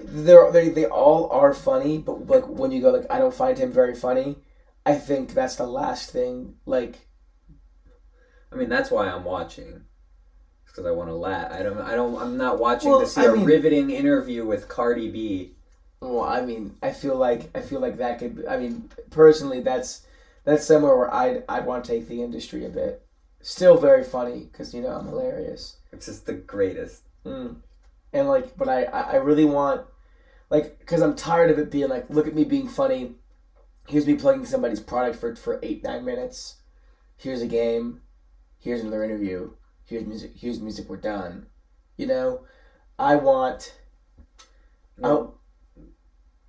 [0.00, 3.56] they're they they all are funny, but like when you go like I don't find
[3.58, 4.36] him very funny,
[4.84, 6.54] I think that's the last thing.
[6.66, 6.96] Like
[8.52, 9.82] I mean, that's why I'm watching.
[10.66, 11.50] Because I want to laugh.
[11.52, 11.78] I don't.
[11.80, 12.20] I don't.
[12.20, 15.56] I'm not watching Well, to see I a mean- riveting interview with Cardi B.
[16.00, 18.44] well, I mean, I feel like I feel like that could.
[18.48, 20.02] I mean, personally, that's
[20.44, 23.02] that's somewhere where I'd I'd want to take the industry a bit.
[23.40, 25.76] Still very funny because you know I'm hilarious.
[25.92, 27.02] It's just the greatest.
[27.24, 27.56] Mm.
[28.16, 29.82] And like, but I, I I really want,
[30.50, 33.16] like, because I'm tired of it being like, look at me being funny.
[33.88, 36.56] Here's me plugging somebody's product for for eight nine minutes.
[37.16, 38.00] Here's a game.
[38.58, 39.52] Here's another interview.
[39.84, 40.32] Here's music.
[40.36, 40.88] Here's music.
[40.88, 41.46] We're done.
[41.96, 42.44] You know,
[42.98, 43.74] I want.
[44.98, 45.38] No,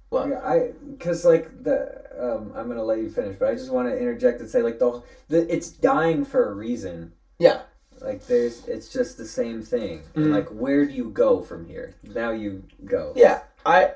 [0.10, 0.30] What?
[0.30, 3.90] Yeah, I because like the um, I'm gonna let you finish, but I just want
[3.90, 7.14] to interject and say like the, the it's dying for a reason.
[7.40, 7.64] Yeah.
[8.02, 10.04] Like there's it's just the same thing.
[10.16, 10.32] Mhm.
[10.32, 11.96] Like where do you go from here?
[12.04, 13.14] Now you go.
[13.16, 13.94] Yeah, I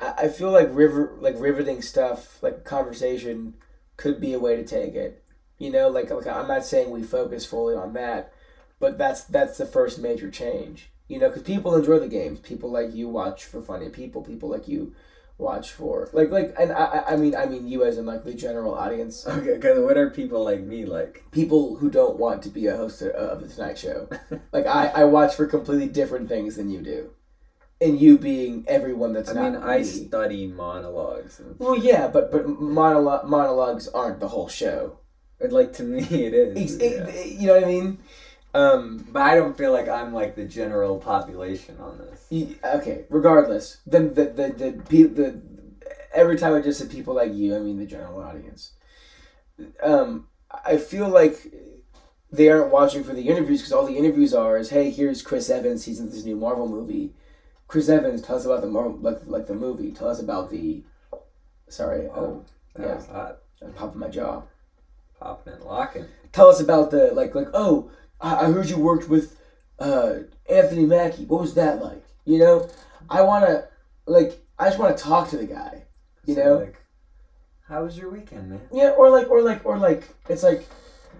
[0.00, 3.54] I I feel like river like riveting stuff like conversation
[3.96, 5.22] could be a way to take it.
[5.58, 8.32] You know, like like I'm not saying we focus fully on that,
[8.78, 10.90] but that's that's the first major change.
[11.08, 12.38] You know, because people enjoy the games.
[12.40, 14.22] People like you watch for funny people.
[14.22, 14.94] People like you
[15.38, 18.24] watch for like like and I I- I mean I mean you as in like
[18.24, 19.24] the general audience.
[19.38, 21.24] Okay, because what are people like me like?
[21.30, 24.08] People who don't want to be a host of- the Tonight Show.
[24.52, 27.10] Like I I watch for completely different things than you do,
[27.80, 29.52] and you being everyone that's I not.
[29.52, 31.38] mean, I study monologues.
[31.40, 34.98] And, Well, yeah, but but monologue, monologues aren't the whole show.
[35.40, 36.50] like to me, it is.
[36.58, 37.06] Ex- yeah.
[37.06, 37.98] it- you know what I mean?
[38.58, 42.56] Um, But I don't feel like I'm like the general population on this.
[42.64, 43.04] okay.
[43.08, 45.40] Regardless, then the the the, pe- the
[46.14, 48.72] every time I just said people like you, I mean the general audience.
[49.82, 50.28] Um,
[50.64, 51.36] I feel like
[52.30, 55.50] they aren't watching for the interviews because all the interviews are is hey, here's Chris
[55.50, 55.84] Evans.
[55.84, 57.12] He's in this new Marvel movie.
[57.66, 59.92] Chris Evans, tell us about the Marvel like like the movie.
[59.92, 60.82] Tell us about the.
[61.68, 62.44] Sorry, Oh,
[62.74, 62.94] that yeah.
[62.94, 63.38] was hot.
[63.62, 64.42] I'm popping my jaw.
[65.20, 66.04] Popping and locking.
[66.32, 67.90] tell us about the like like oh
[68.20, 69.36] I, I heard you worked with
[69.78, 71.24] uh Anthony Mackie.
[71.26, 72.04] What was that like?
[72.24, 72.68] You know,
[73.08, 73.68] I want to
[74.06, 75.84] like I just want to talk to the guy.
[76.26, 76.54] You So, know?
[76.58, 76.76] like,
[77.68, 78.60] how was your weekend, man?
[78.72, 80.66] Yeah, or like, or like, or like, it's like,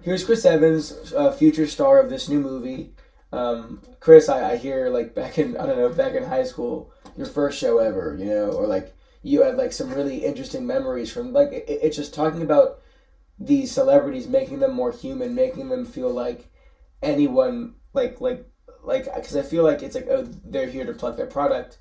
[0.03, 2.95] here's Chris Evans, uh, future star of this new movie.
[3.33, 6.91] Um, Chris, I, I hear like back in I don't know back in high school,
[7.17, 11.13] your first show ever, you know, or like you had like some really interesting memories
[11.13, 12.81] from like it, it's just talking about
[13.39, 16.47] these celebrities, making them more human, making them feel like
[17.03, 18.47] anyone like like
[18.83, 21.79] like because I feel like it's like oh they're here to plug their product,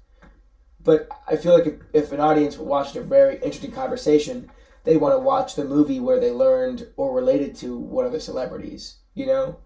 [0.83, 4.49] but I feel like if, if an audience watched a very interesting conversation,
[4.83, 8.19] they want to watch the movie where they learned or related to one of the
[8.19, 8.97] celebrities.
[9.13, 9.57] You know.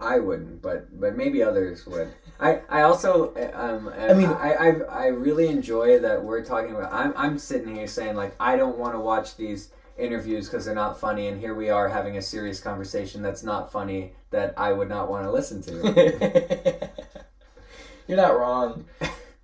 [0.00, 2.08] I wouldn't, but but maybe others would.
[2.40, 4.68] I I also um I mean- I I,
[5.04, 6.92] I really enjoy that we're talking about.
[6.92, 10.74] I'm I'm sitting here saying like I don't want to watch these interviews because they're
[10.74, 14.72] not funny, and here we are having a serious conversation that's not funny that I
[14.72, 16.90] would not want to listen to.
[18.06, 18.84] You're not wrong.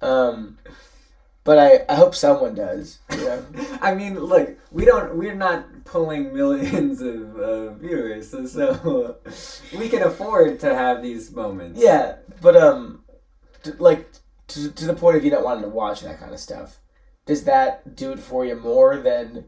[0.02, 0.58] Um,
[1.44, 2.98] but I, I hope someone does.
[3.10, 3.46] You know?
[3.80, 9.16] I mean, look, we don't we're not pulling millions of uh, viewers, so, so
[9.78, 11.80] we can afford to have these moments.
[11.80, 13.04] yeah, but um,
[13.62, 14.10] t- like
[14.48, 16.78] to, to the point of you not wanting to watch that kind of stuff.
[17.26, 19.46] Does that do it for you more than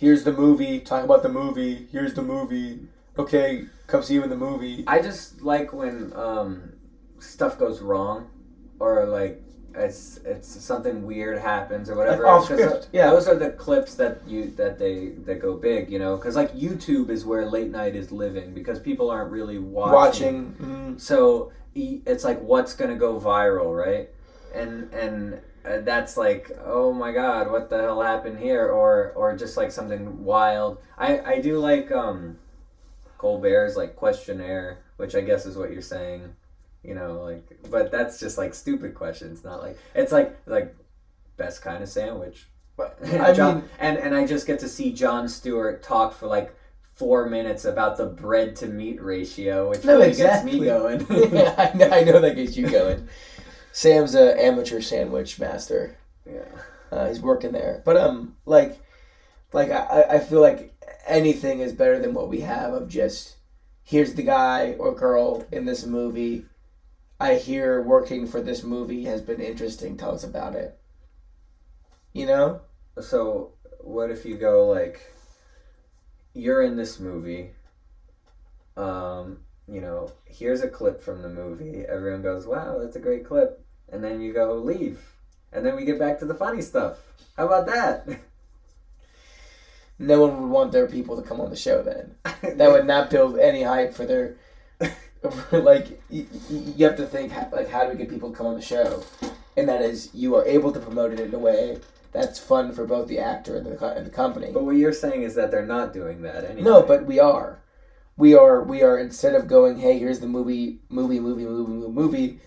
[0.00, 2.80] here's the movie, talk about the movie, here's the movie,
[3.18, 4.82] okay, come see you in the movie.
[4.86, 6.72] I just like when um,
[7.18, 8.30] stuff goes wrong,
[8.80, 9.42] or like
[9.74, 12.24] it's it's something weird happens or whatever.
[12.24, 13.10] Like off script, yeah.
[13.10, 16.52] Those are the clips that you that they that go big, you know, because like
[16.54, 19.92] YouTube is where late night is living because people aren't really watching.
[19.92, 24.08] Watching, mm, So it's like what's gonna go viral, right?
[24.54, 28.66] And and that's like, oh my god, what the hell happened here?
[28.68, 30.78] Or or just like something wild.
[30.98, 32.38] I I do like um,
[33.18, 36.34] Colbert's like questionnaire, which I guess is what you're saying.
[36.82, 40.74] You know, like, but that's just like stupid questions, not like it's like like
[41.36, 42.48] best kind of sandwich.
[42.76, 46.14] but And I John- mean, and and I just get to see Jon Stewart talk
[46.14, 46.54] for like
[46.96, 50.52] four minutes about the bread to meat ratio, which No, really exactly.
[50.52, 51.32] gets me going.
[51.34, 53.06] yeah, I know, I know that gets you going.
[53.72, 55.96] Sam's a amateur sandwich master.
[56.26, 56.44] yeah.
[56.90, 58.80] Uh, he's working there, but um, like,
[59.52, 60.74] like I, I feel like
[61.06, 63.36] anything is better than what we have of just
[63.84, 66.46] here's the guy or girl in this movie.
[67.20, 69.96] I hear working for this movie has been interesting.
[69.96, 70.78] Tell us about it.
[72.12, 72.60] You know?
[73.00, 75.00] So what if you go like,
[76.34, 77.50] you're in this movie.
[78.76, 81.84] Um, you know, here's a clip from the movie.
[81.86, 83.59] Everyone goes, "Wow, that's a great clip,"
[83.92, 85.00] and then you go leave,
[85.52, 86.98] and then we get back to the funny stuff.
[87.36, 88.20] How about that?
[90.02, 92.14] No one would want their people to come on the show then.
[92.56, 94.36] That would not build any hype for their.
[95.52, 98.54] like you, you have to think like how do we get people to come on
[98.54, 99.04] the show,
[99.58, 101.78] and that is you are able to promote it in a way
[102.12, 104.50] that's fun for both the actor and the and the company.
[104.52, 106.62] But what you're saying is that they're not doing that anyway.
[106.62, 107.60] No, but we are.
[108.16, 111.88] We are we are instead of going, hey, here's the movie, movie, movie, movie, movie,
[111.92, 112.40] movie.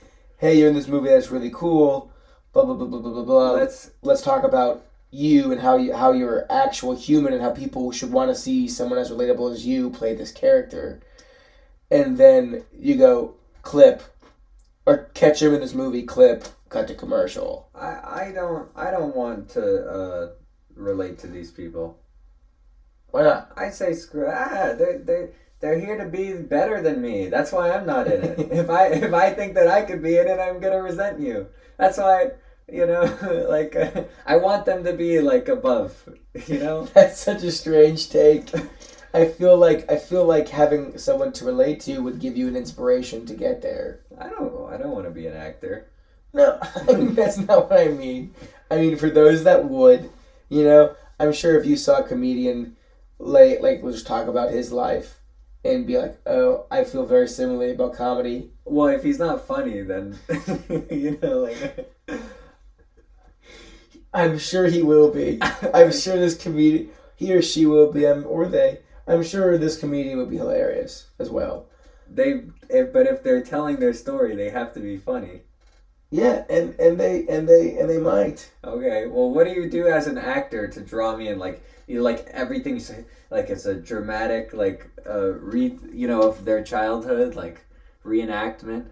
[0.44, 2.12] Hey, you're in this movie that's really cool.
[2.52, 3.52] Blah blah blah blah blah blah blah.
[3.52, 7.94] Let's let's talk about you and how you how you're actual human and how people
[7.94, 11.00] should want to see someone as relatable as you play this character.
[11.90, 14.04] And then you go clip,
[14.86, 16.44] or catch him in this movie clip.
[16.68, 17.70] Cut to commercial.
[17.74, 20.32] I, I don't I don't want to uh,
[20.76, 21.98] relate to these people.
[23.12, 23.54] Why not?
[23.56, 25.30] I say screw ah they they
[25.64, 27.28] they're here to be better than me.
[27.28, 28.52] That's why I'm not in it.
[28.52, 31.48] if I if I think that I could be in it, I'm gonna resent you.
[31.78, 32.32] That's why
[32.70, 35.98] you know like uh, I want them to be like above.
[36.48, 36.84] You know.
[36.94, 38.52] That's such a strange take.
[39.14, 42.58] I feel like I feel like having someone to relate to would give you an
[42.58, 44.02] inspiration to get there.
[44.20, 45.88] I don't I don't want to be an actor.
[46.34, 48.36] No, I mean, that's not what I mean.
[48.70, 50.10] I mean, for those that would,
[50.50, 52.76] you know, I'm sure if you saw a comedian,
[53.20, 55.20] like, like, we'll just talk about his life
[55.64, 58.52] and be like, oh, I feel very similarly about comedy.
[58.66, 60.18] Well, if he's not funny, then
[60.90, 61.94] you know like.
[64.14, 65.40] I'm sure he will be.
[65.74, 68.80] I'm sure this comedian, he or she will be, um, or they.
[69.08, 71.68] I'm sure this comedian would be hilarious as well.
[72.08, 75.42] They, if, but if they're telling their story, they have to be funny.
[76.12, 78.52] Yeah, and and they and they and they might.
[78.64, 81.40] Okay, well, what do you do as an actor to draw me in?
[81.40, 82.92] Like, you like everything's
[83.34, 87.66] like it's a dramatic, like, uh, re, you know, of their childhood, like
[88.06, 88.86] reenactment.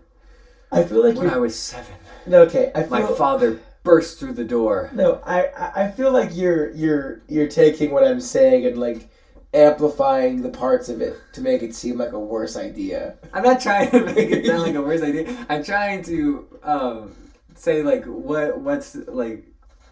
[0.72, 1.94] I feel like When you're I was seven,
[2.26, 2.72] no, okay.
[2.74, 4.90] I feel my father burst through the door.
[4.94, 9.10] No, I, I I feel like you're you're you're taking what I'm saying and like
[9.54, 13.16] amplifying the parts of it to make it seem like a worse idea.
[13.34, 15.36] I'm not trying to make it sound like a worse idea.
[15.50, 17.16] I'm trying to um,
[17.56, 19.46] say like what what's like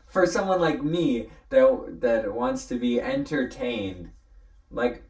[0.08, 4.12] for someone like me that that wants to be entertained,
[4.72, 5.04] like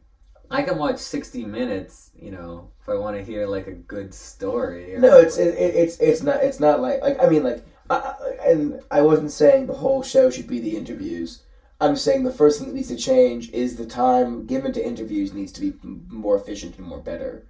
[0.50, 2.10] I can watch sixty minutes.
[2.14, 4.94] You know, if I want to hear like a good story.
[4.94, 7.64] or- No, it's it, it, it's it's not it's not like like I mean like
[7.88, 11.42] I, I- and I wasn't saying the whole show should be the interviews.
[11.80, 15.32] I'm saying the first thing that needs to change is the time given to interviews
[15.32, 15.72] needs to be
[16.08, 17.46] more efficient and more better.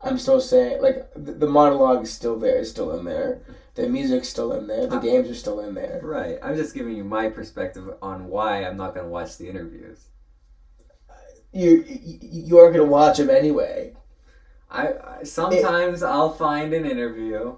[0.00, 3.42] I'm still saying like the, the monologue is still there, is still in there.
[3.74, 4.86] The music's still in there.
[4.86, 5.00] The ah.
[5.00, 6.00] games are still in there.
[6.02, 6.38] Right.
[6.42, 10.08] I'm just giving you my perspective on why I'm not going to watch the interviews.
[11.52, 13.94] You you, you are gonna watch them anyway.
[14.70, 14.88] I,
[15.20, 17.56] I sometimes I'll find an interview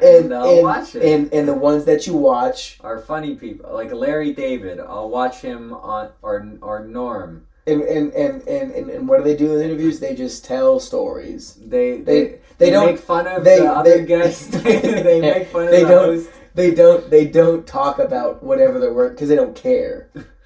[0.00, 1.02] and, And I'll and, watch it.
[1.04, 4.80] and and the ones that you watch are funny people like Larry David.
[4.80, 7.46] I'll watch him on or or Norm.
[7.66, 10.00] and and, and, and, and what do they do in interviews?
[10.00, 11.54] They just tell stories.
[11.64, 14.46] They they They- they, they don't- make fun of they- the other they- guests.
[14.62, 16.30] they make fun of They the don't- host.
[16.54, 20.10] They don't they don't talk about whatever their work because they don't care.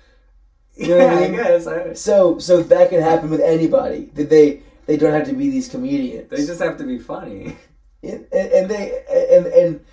[0.76, 1.36] You know yeah, what I I mean?
[1.36, 1.66] guess.
[1.66, 4.10] I, So so that can happen with anybody.
[4.14, 6.30] That they they don't have to be these comedians.
[6.30, 7.56] they just have to be funny.
[8.02, 9.84] and, and, they and and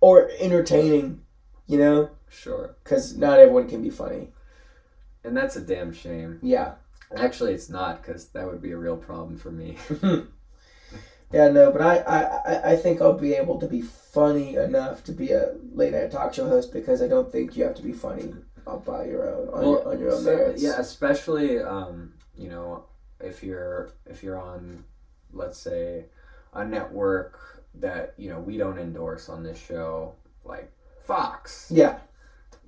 [0.00, 1.22] or entertaining,
[1.66, 2.76] you know, Sure.
[2.84, 4.28] because not everyone can be funny.
[5.24, 6.38] And that's a damn shame.
[6.42, 6.74] Yeah.
[7.16, 9.76] Actually, it's not because that would be a real problem for me.
[11.30, 12.20] Yeah, no, but I, I,
[12.54, 16.10] I- I think I'll be able to be funny enough to be a late night
[16.10, 18.32] talk show host because I don't think you have to be funny
[18.68, 20.62] all by your own on, your, on your own so- merits.
[20.62, 22.84] Yeah, especially um, you know,
[23.20, 24.84] if you're if you're on,
[25.32, 26.04] let's say,
[26.52, 30.14] a network that you know we don't endorse on this show,
[30.44, 30.70] like
[31.04, 31.68] Fox.
[31.70, 31.98] Yeah.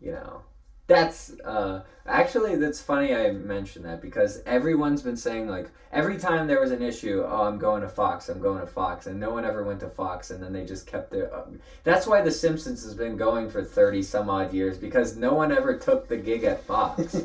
[0.01, 0.43] You know,
[0.91, 3.15] that's uh, actually that's funny.
[3.15, 7.45] I mentioned that because everyone's been saying like every time there was an issue, oh,
[7.45, 10.31] I'm going to Fox, I'm going to Fox, and no one ever went to Fox,
[10.31, 11.33] and then they just kept their.
[11.33, 11.45] Uh,
[11.85, 15.53] that's why The Simpsons has been going for thirty some odd years because no one
[15.53, 17.23] ever took the gig at Fox.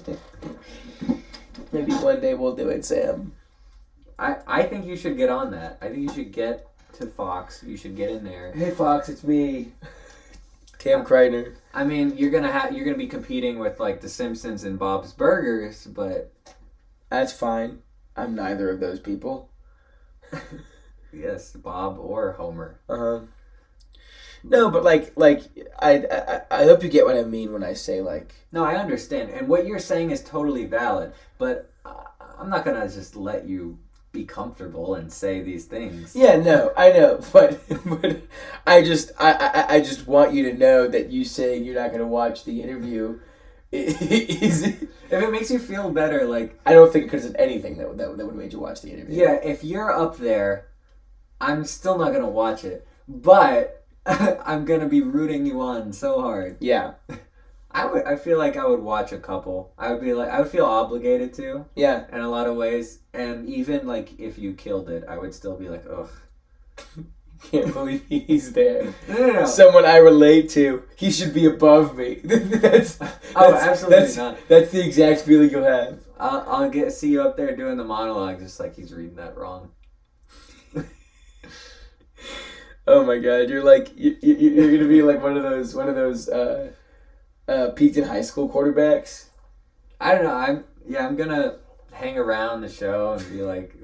[1.71, 3.33] Maybe one day we'll do it, Sam.
[4.19, 5.79] I, I think you should get on that.
[5.81, 6.67] I think you should get
[6.99, 7.63] to Fox.
[7.65, 8.51] You should get in there.
[8.53, 9.71] Hey Fox, it's me,
[10.85, 11.55] Cam Kreitner.
[11.73, 15.13] I mean, you're gonna have you're gonna be competing with like The Simpsons and Bob's
[15.13, 16.31] Burgers, but
[17.09, 17.79] That's fine.
[18.15, 19.49] I'm neither of those people.
[21.11, 22.79] yes, Bob or Homer.
[22.87, 23.21] Uh-huh.
[24.43, 25.41] No, but like, like
[25.79, 28.75] I, I, I hope you get what I mean when I say like, No, I
[28.75, 31.13] understand, and what you're saying is totally valid.
[31.39, 32.03] But uh,
[32.37, 33.79] I'm not gonna just let you
[34.15, 36.15] be comfortable and say these things.
[36.15, 38.21] yeah, no, I know, but, but
[38.65, 41.89] I just, I, I, I just want you to know that you saying you're not
[41.89, 43.19] going to watch the interview
[43.71, 47.87] is, If it makes you feel better, like I don't think because of anything that
[47.89, 49.21] would, that, that would have made you watch the interview.
[49.21, 50.67] yeah, if you're up there,
[51.41, 56.57] I'm still not gonna watch it, but I'm gonna be rooting you on so hard.
[56.59, 56.93] Yeah.
[57.75, 58.03] I would.
[58.05, 59.73] I feel like I would watch a couple.
[59.77, 60.29] I would be like.
[60.29, 62.05] I would feel obligated to Yeah.
[62.11, 65.55] in a lot of ways, and even like if you killed it, I would still
[65.57, 66.09] be like, ugh.
[67.51, 68.93] Can't believe he's there.
[69.09, 69.45] No, no, no.
[69.45, 70.83] Someone I relate to.
[70.95, 72.15] He should be above me.
[72.23, 74.37] that's, that's Oh, absolutely that's, not.
[74.47, 75.99] That's the exact feeling you'll have.
[76.17, 79.35] I'll, I'll get see you up there doing the monologue, just like he's reading that
[79.37, 79.71] wrong.
[82.87, 85.89] Oh my god, you're like you, you, you're gonna be like one of those one
[85.89, 86.71] of those uh,
[87.47, 89.27] uh, peaked in high school quarterbacks.
[89.99, 90.35] I don't know.
[90.35, 91.07] I'm yeah.
[91.07, 91.57] I'm gonna
[91.91, 93.75] hang around the show and be like.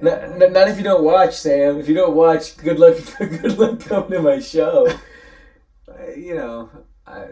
[0.00, 1.78] Not, not, not if you don't watch, Sam.
[1.78, 2.96] If you don't watch, good luck.
[3.18, 4.88] Good luck coming to my show.
[6.16, 6.70] You know,
[7.06, 7.26] I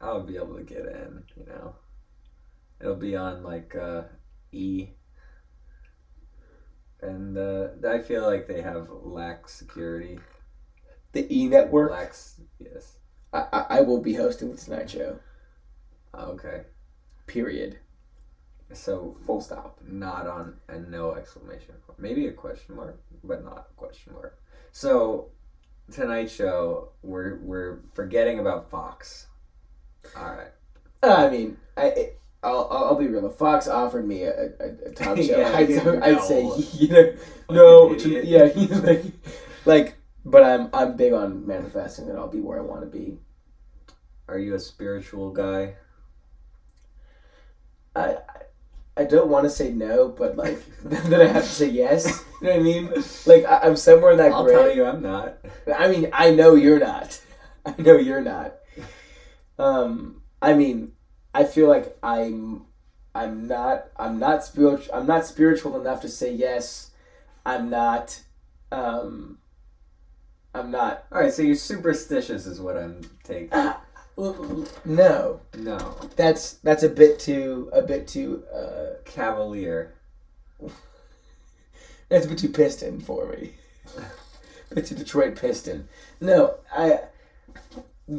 [0.00, 1.22] I'll be able to get in.
[1.36, 1.74] You know,
[2.80, 4.02] it'll be on like uh,
[4.52, 4.88] E,
[7.02, 10.18] and uh, I feel like they have lax security.
[11.12, 11.92] The E Network.
[11.92, 12.98] Lax, yes.
[13.32, 15.18] I, I, I will be hosting the Tonight Show.
[16.14, 16.62] Ah, okay,
[17.26, 17.78] Period.
[18.72, 19.78] so Full stop.
[19.86, 21.98] not on and no exclamation mark.
[21.98, 24.38] Maybe a question mark, but not a question mark.
[24.72, 25.28] So
[25.90, 29.26] tonight's show, we're we're forgetting about Fox.
[30.16, 30.52] All right.
[31.02, 32.10] I mean, I.
[32.42, 33.26] I'll, I'll be real.
[33.26, 35.70] If Fox offered me a, a, a talk show, Yeah, I'd,
[36.02, 37.12] I'd say, you know,
[37.50, 39.02] no, yeah, he's like,
[39.64, 39.95] like,
[40.26, 43.18] but I'm I'm big on manifesting that I'll be where I want to be.
[44.28, 45.76] Are you a spiritual guy?
[47.94, 48.16] I
[48.96, 52.24] I don't want to say no, but like then I have to say yes.
[52.42, 52.92] You know what I mean?
[53.24, 54.54] Like I, I'm somewhere in that I'll gray.
[54.54, 55.38] tell you, I'm not.
[55.74, 57.20] I mean, I know you're not.
[57.64, 58.54] I know you're not.
[59.58, 60.92] Um, I mean,
[61.32, 62.66] I feel like I'm,
[63.14, 64.94] I'm not, I'm not spiritual.
[64.94, 66.90] I'm not spiritual enough to say yes.
[67.44, 68.20] I'm not.
[68.72, 69.38] Um,
[70.58, 71.04] I'm not.
[71.12, 73.50] All right, so you're superstitious, is what I'm taking.
[74.86, 75.96] No, No.
[76.16, 79.92] that's that's a bit too a bit too uh, Cavalier.
[82.08, 83.52] that's a bit too piston for me.
[84.70, 85.88] a bit too Detroit piston.
[86.20, 87.00] No, I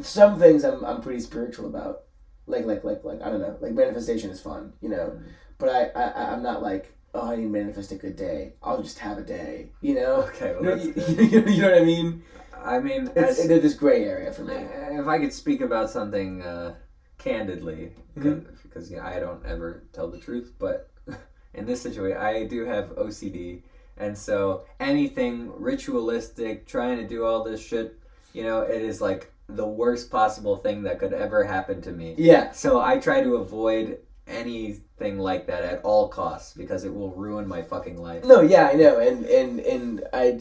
[0.01, 2.03] some things I'm I'm pretty spiritual about.
[2.45, 3.57] Like like like like I don't know.
[3.59, 5.19] Like manifestation is fun, you know.
[5.57, 8.53] But I I I- I'm not like oh I need to manifest a good day.
[8.63, 10.21] I'll just have a day, you know.
[10.29, 12.23] Okay, well, You you, you know what I mean?
[12.63, 14.55] I mean, It's, it's this gray area for me.
[14.55, 16.75] if I could speak about something uh,
[17.17, 18.45] candidly, Mhm.
[18.63, 20.89] because yeah, I don't ever tell the truth, but
[21.53, 23.61] in this situation, I do have OCD,
[23.97, 27.97] and so anything ritualistic, trying to do all this shit,
[28.33, 32.15] you know, it is like the worst possible thing that could ever happen to me.
[32.17, 32.51] Yeah.
[32.51, 37.47] So I try to avoid anything like that at all costs because it will ruin
[37.47, 38.23] my fucking life.
[38.25, 40.39] No, yeah, I know, and and and I,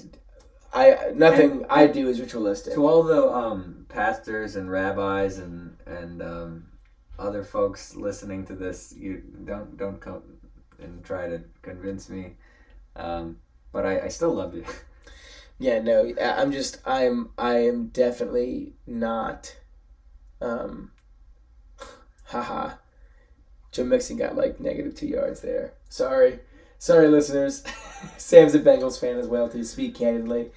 [0.72, 2.74] I nothing I do is ritualistic.
[2.74, 6.66] to all the um, pastors and rabbis and and um,
[7.18, 10.22] other folks listening to this, you don't don't come
[10.78, 12.34] and try to convince me,
[12.96, 13.38] um,
[13.72, 14.64] but I, I still love you.
[15.58, 19.56] Yeah, no, I'm just I'm I am definitely not,
[20.42, 20.90] um,
[22.24, 22.74] haha.
[23.76, 25.72] Joe Mixon got like negative two yards there.
[25.90, 26.38] Sorry,
[26.78, 27.62] sorry, listeners.
[28.16, 30.50] Sam's a Bengals fan as well, to speak candidly,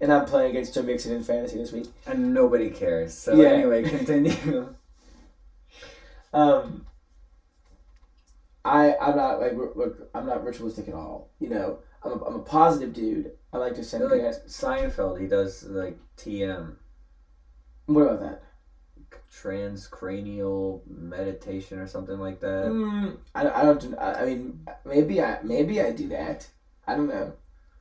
[0.00, 1.86] and I'm playing against Joe Mixon in fantasy this week.
[2.06, 3.14] and nobody cares.
[3.14, 3.48] So Yeah.
[3.50, 4.74] anyway, continue.
[6.32, 6.84] Um,
[8.64, 11.30] I I'm not like look I'm not ritualistic at all.
[11.38, 13.30] You know, I'm a, I'm a positive dude.
[13.52, 14.20] I like to send like.
[14.48, 16.74] Seinfeld, he does like TM,
[17.86, 18.42] What about that?
[19.42, 22.66] Transcranial meditation or something like that.
[22.66, 23.94] Mm, I, I don't.
[23.98, 26.48] I, I mean, maybe I maybe I do that.
[26.86, 27.32] I don't know.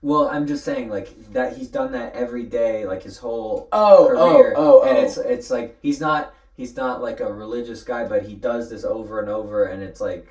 [0.01, 4.07] Well, I'm just saying like that he's done that every day, like his whole Oh,
[4.09, 4.53] career.
[4.57, 5.01] oh, oh, and oh.
[5.01, 8.83] it's it's like he's not he's not like a religious guy, but he does this
[8.83, 10.27] over and over, and it's like,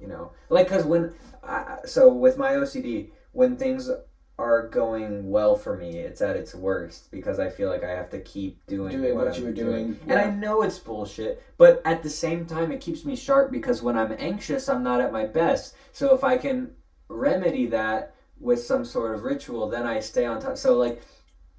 [0.00, 1.12] you know, like because when
[1.42, 3.90] I, so with my OCD, when things
[4.38, 8.08] are going well for me, it's at its worst because I feel like I have
[8.10, 11.82] to keep doing, Doing what, what you were doing, and I know it's bullshit, but
[11.84, 15.12] at the same time, it keeps me sharp because when I'm anxious, I'm not at
[15.12, 15.74] my best.
[15.92, 16.70] So if I can
[17.08, 20.56] remedy that with some sort of ritual, then I stay on top.
[20.56, 21.02] So like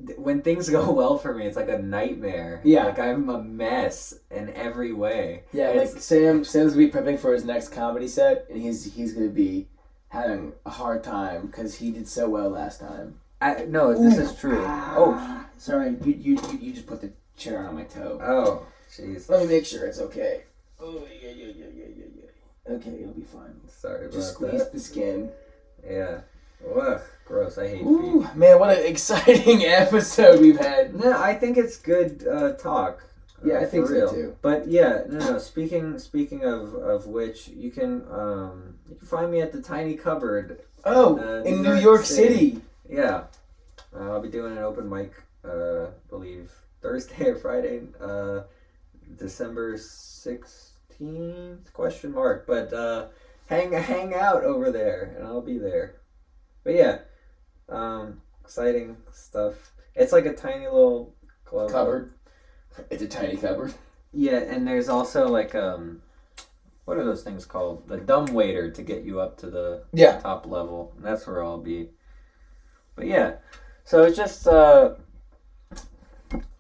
[0.06, 2.62] th- when things go well for me, it's like a nightmare.
[2.64, 2.86] Yeah.
[2.86, 5.44] like I'm a mess in every way.
[5.52, 6.46] Yeah, It's- like Sam.
[6.46, 9.68] Sam's gonna be prepping for his next comedy set, and he's he's gonna be
[10.10, 13.16] having a hard time because he did so well last time.
[13.42, 14.64] I, no, this is true.
[14.66, 18.20] Oh, Ah, sorry, you, you you just put the chair on my toe.
[18.22, 19.30] oh, jeez.
[19.30, 20.44] Let me make sure it's okay.
[20.82, 22.06] Oh yeah yeah yeah yeah yeah
[22.68, 22.74] yeah.
[22.76, 23.56] Okay, it'll be fine.
[23.68, 24.74] Sorry about Just squeeze that.
[24.74, 25.30] the skin.
[25.90, 26.20] Yeah.
[26.76, 27.58] Ugh, gross.
[27.58, 27.86] I hate feet.
[27.88, 30.94] Ooh, man, what an exciting episode we've had.
[30.96, 33.04] No, I think it's good uh, talk.
[33.44, 34.10] Yeah, I think so, real.
[34.12, 34.36] too.
[34.42, 35.38] But yeah, no, no.
[35.40, 39.96] Speaking speaking of of which, you can um you can find me at the Tiny
[39.96, 40.62] Cupboard.
[40.86, 42.34] Oh, Uh, in New York City.
[42.34, 42.62] City.
[42.90, 43.24] Yeah,
[43.96, 45.14] uh, I'll be doing an open mic.
[45.44, 47.82] Uh, believe Thursday or Friday.
[48.00, 48.42] Uh,
[49.18, 51.72] December sixteenth?
[51.74, 52.46] Question mark.
[52.48, 53.08] But uh,
[53.48, 55.96] hang hang out over there, and I'll be there.
[56.64, 57.00] But yeah,
[57.70, 59.72] um, exciting stuff.
[59.96, 61.14] It's like a tiny little
[61.46, 61.72] club.
[61.72, 62.14] Cupboard.
[62.90, 63.74] It's a tiny cupboard.
[64.14, 66.02] Yeah, and there's also like um,
[66.86, 67.88] what are those things called?
[67.88, 70.20] The dumb waiter to get you up to the Yeah.
[70.20, 70.92] top level.
[70.96, 71.90] And that's where I'll be.
[72.96, 73.36] But yeah,
[73.84, 74.96] so it's just uh,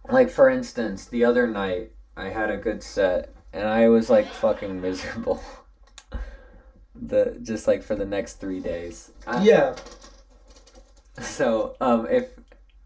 [0.09, 4.27] like for instance, the other night I had a good set and I was like
[4.27, 5.41] fucking miserable.
[6.95, 9.11] the just like for the next three days.
[9.27, 9.75] I- Yeah.
[11.21, 12.29] So um, if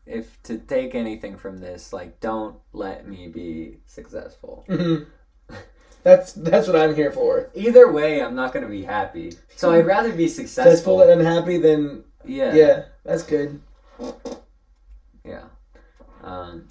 [0.05, 4.63] if to take anything from this, like don't let me be successful.
[4.67, 5.03] hmm
[6.03, 7.49] That's that's what I'm here for.
[7.53, 9.31] Either way, I'm not gonna be happy.
[9.55, 11.01] So I'd rather be Successful successful.
[11.03, 12.53] and unhappy, than yeah.
[12.53, 13.61] yeah, that's good.
[15.23, 15.43] Yeah.
[16.21, 16.67] Um,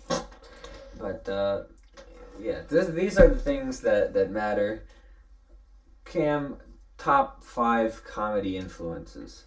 [0.99, 1.62] but uh,
[2.39, 4.85] yeah, this, these are the things that that matter.
[6.05, 6.59] Cam,
[6.99, 9.45] top five comedy influences.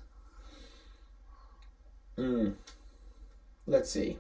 [2.18, 2.56] Mm.
[3.68, 4.18] Let's see.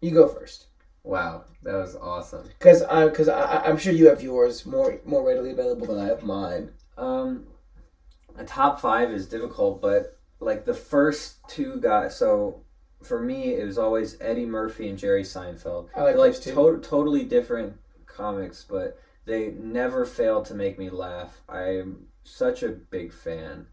[0.00, 0.66] You go first,
[1.02, 2.46] Wow, that was awesome.
[2.46, 6.06] because I because I I'm sure you have yours more more readily available than I
[6.06, 6.70] have mine.
[6.96, 7.46] Um,
[8.36, 12.16] a top five is difficult, but like the first two guys.
[12.16, 12.62] So
[13.02, 15.88] for me, it was always Eddie Murphy and Jerry Seinfeld.
[15.96, 16.54] I like They're like those two.
[16.54, 17.76] to- totally different
[18.06, 21.40] comics, but they never fail to make me laugh.
[21.48, 23.66] I'm such a big fan.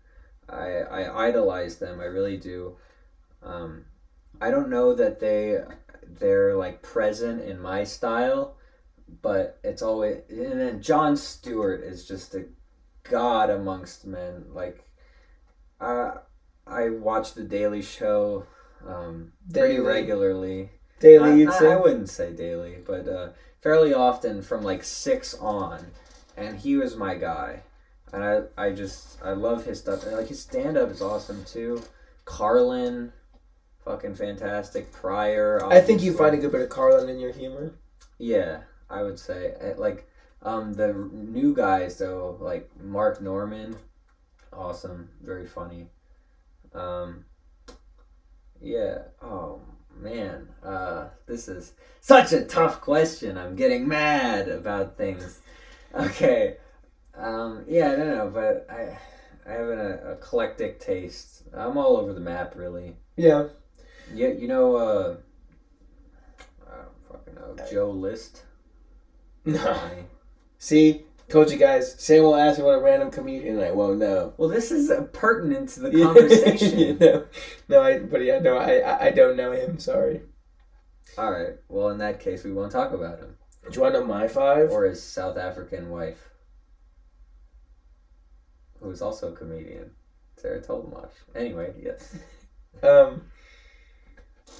[0.49, 1.99] I I idolize them.
[1.99, 2.77] I really do.
[3.43, 3.85] Um,
[4.41, 5.59] I don't know that they
[6.07, 8.55] they're like present in my style,
[9.21, 12.45] but it's always and then Jon Stewart is just a
[13.03, 14.45] god amongst men.
[14.53, 14.83] Like,
[15.79, 16.13] I
[16.67, 18.45] I watch the Daily Show
[18.87, 20.71] um, pretty regularly.
[20.99, 21.71] Daily, I- say.
[21.71, 23.29] I wouldn't say daily, but uh,
[23.61, 25.87] fairly often from like six on,
[26.37, 27.63] and he was my guy,
[28.13, 30.03] and I I just I love his stuff.
[30.03, 31.81] And, like his stand up is awesome too.
[32.25, 33.11] Carlin,
[33.83, 34.91] fucking fantastic.
[34.91, 35.65] Pryor.
[35.65, 37.73] I think you find a good bit of Carlin in your humor.
[38.17, 40.07] Yeah, I would say Uh, like
[40.41, 43.77] um the new guys though, like Mark Normand,
[44.53, 45.87] awesome, very funny.
[46.73, 47.25] Um,
[48.61, 49.03] yeah.
[49.21, 49.61] Oh
[49.97, 53.37] man, uh, this is such a tough question.
[53.37, 55.39] I'm getting mad about things.
[55.95, 56.57] Okay.
[57.17, 58.97] Um, yeah, I don't know, but I
[59.49, 61.43] I have an uh, eclectic taste.
[61.53, 62.97] I'm all over the map, really.
[63.15, 63.47] Yeah.
[64.13, 65.15] Yeah, you know, uh,
[66.67, 68.43] I don't fucking know, Joe List.
[69.47, 69.79] No.
[70.57, 71.93] See, told you guys.
[72.01, 74.33] Sam will ask me what a random comedian, and I won't know.
[74.37, 76.97] Well, this is uh, pertinent to the conversation.
[76.99, 77.25] no,
[77.69, 77.99] no, I.
[77.99, 79.77] But yeah, no, I, I, I don't know him.
[79.77, 80.21] Sorry.
[81.15, 81.53] All right.
[81.69, 83.35] Well, in that case, we won't talk about him
[83.69, 84.71] Do you want to know my five?
[84.71, 86.27] or his South African wife,
[88.81, 89.91] who is also a comedian,
[90.37, 91.09] Sarah Tollemache.
[91.35, 92.15] Anyway, yes.
[92.83, 93.21] Um.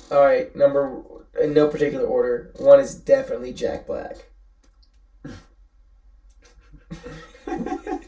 [0.09, 1.01] All right, number
[1.41, 2.53] in no particular order.
[2.55, 4.15] One is definitely Jack Black.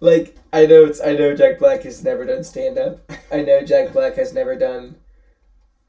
[0.00, 3.10] Like I know it's I know Jack Black has never done stand up.
[3.32, 4.96] I know Jack Black has never done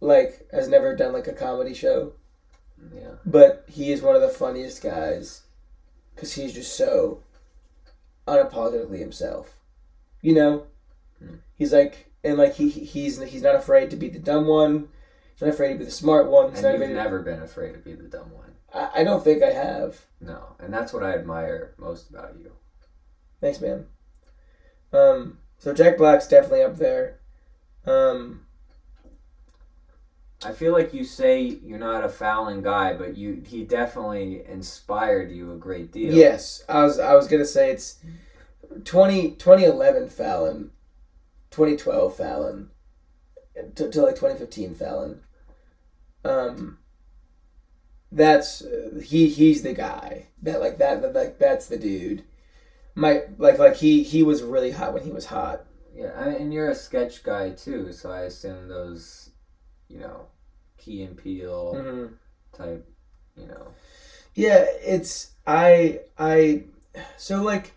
[0.02, 2.14] like has never done like a comedy show,
[2.94, 3.16] yeah.
[3.26, 5.42] but he is one of the funniest guys
[6.16, 7.22] cuz he's just so
[8.30, 9.58] unapologetically himself.
[10.22, 10.64] You know?
[11.20, 11.36] Hmm.
[11.56, 14.90] He's like and like he he- he's he's not afraid to be the dumb one.
[15.34, 16.52] He's not afraid to be the smart one.
[16.52, 18.56] He's And you've to- never been afraid to be the dumb one.
[18.74, 20.06] I, I don't think I have.
[20.22, 22.52] No, and that's what I admire most about you.
[23.42, 23.86] Thanks, man.
[24.92, 27.20] Um, so Jack Black's definitely up there.
[27.86, 28.46] Um,
[30.44, 35.32] I feel like you say you're not a Fallon guy, but you he definitely inspired
[35.32, 36.14] you a great deal.
[36.14, 37.98] yes, I was I was gonna say it's
[38.86, 40.72] 20, 2011 Fallon,
[41.52, 42.70] twenty twelve Fallon,
[43.76, 45.22] to, to like twenty fifteen Fallon.
[46.24, 46.78] Um,
[48.12, 52.24] that's uh, he he's the guy that like that, that like that's the dude.
[52.96, 55.66] My like like he he was really hot when he was hot.
[55.94, 59.29] Yeah, I and you're a sketch guy too, so I assume those,
[59.90, 60.28] you know,
[60.78, 62.14] Key and Peele Mm-hmm.
[62.54, 62.88] type,
[63.36, 63.68] you know.
[64.36, 66.64] Yeah, it's I I
[67.18, 67.74] so like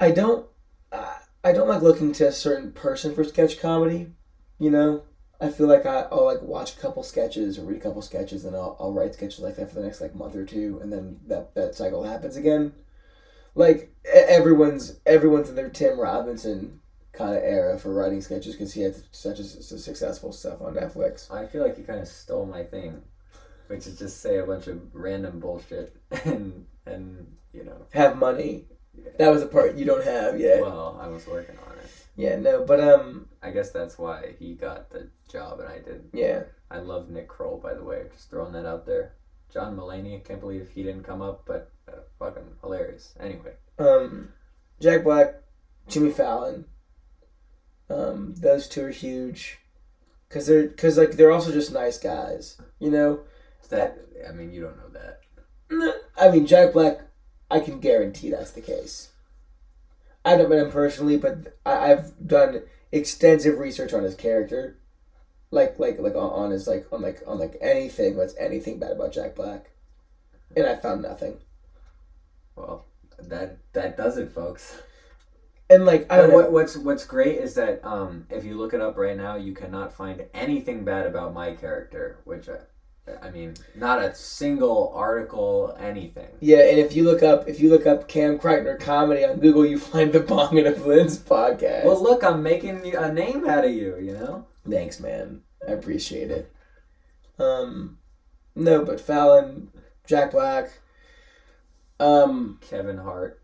[0.00, 0.46] I don't
[0.92, 4.08] I, I don't like looking to a certain person for sketch comedy,
[4.58, 5.02] you know.
[5.40, 8.44] I feel like I, I'll like watch a couple sketches or read a couple sketches
[8.44, 10.92] and I'll, I'll write sketches like that for the next like month or two and
[10.92, 12.72] then that that cycle happens again.
[13.54, 16.80] Like everyone's everyone's in their Tim Robinson
[17.14, 21.30] kind of era for writing sketches because he had such a, successful stuff on Netflix.
[21.30, 23.02] I feel like you kind of stole my thing,
[23.68, 27.86] which is just say a bunch of random bullshit and and you know.
[27.92, 28.66] Have money.
[29.18, 30.60] That was a part you don't have yet.
[30.60, 31.90] Well, I was working on it.
[32.16, 36.10] Yeah, no, but um, I guess that's why he got the job and I didn't.
[36.12, 38.04] yeah, I love Nick Kroll, by the way.
[38.12, 39.14] Just throwing that out there.
[39.52, 43.14] John Mulaney, I can't believe he didn't come up, but uh, fucking hilarious.
[43.20, 44.32] Anyway, um,
[44.80, 45.34] Jack Black,
[45.88, 46.64] Jimmy Fallon,
[47.90, 49.58] um, those two are huge,
[50.28, 53.20] cause they're cause like they're also just nice guys, you know.
[53.68, 55.20] that I mean, you don't know that.
[56.16, 57.00] I mean, Jack Black,
[57.50, 59.10] I can guarantee that's the case.
[60.24, 62.62] I haven't met him personally, but I, I've done
[62.92, 64.78] extensive research on his character,
[65.50, 68.92] like like like on, on his like on like on like anything what's anything bad
[68.92, 69.70] about Jack Black,
[70.56, 71.38] and I found nothing.
[72.56, 72.86] Well,
[73.18, 74.80] that that does it, folks.
[75.70, 78.74] And like I don't know, what, what's what's great is that um, if you look
[78.74, 82.18] it up right now, you cannot find anything bad about my character.
[82.24, 82.58] Which I,
[83.26, 86.28] I mean, not a single article, anything.
[86.40, 89.64] Yeah, and if you look up if you look up Cam Kreitner comedy on Google,
[89.64, 91.84] you find the Bong And A Blintz podcast.
[91.84, 93.96] Well, look, I'm making a name out of you.
[93.98, 94.46] You know.
[94.68, 95.42] Thanks, man.
[95.66, 96.52] I appreciate it.
[97.38, 97.98] Um,
[98.54, 99.70] no, but Fallon,
[100.06, 100.70] Jack Black.
[101.98, 103.40] Um, Kevin Hart.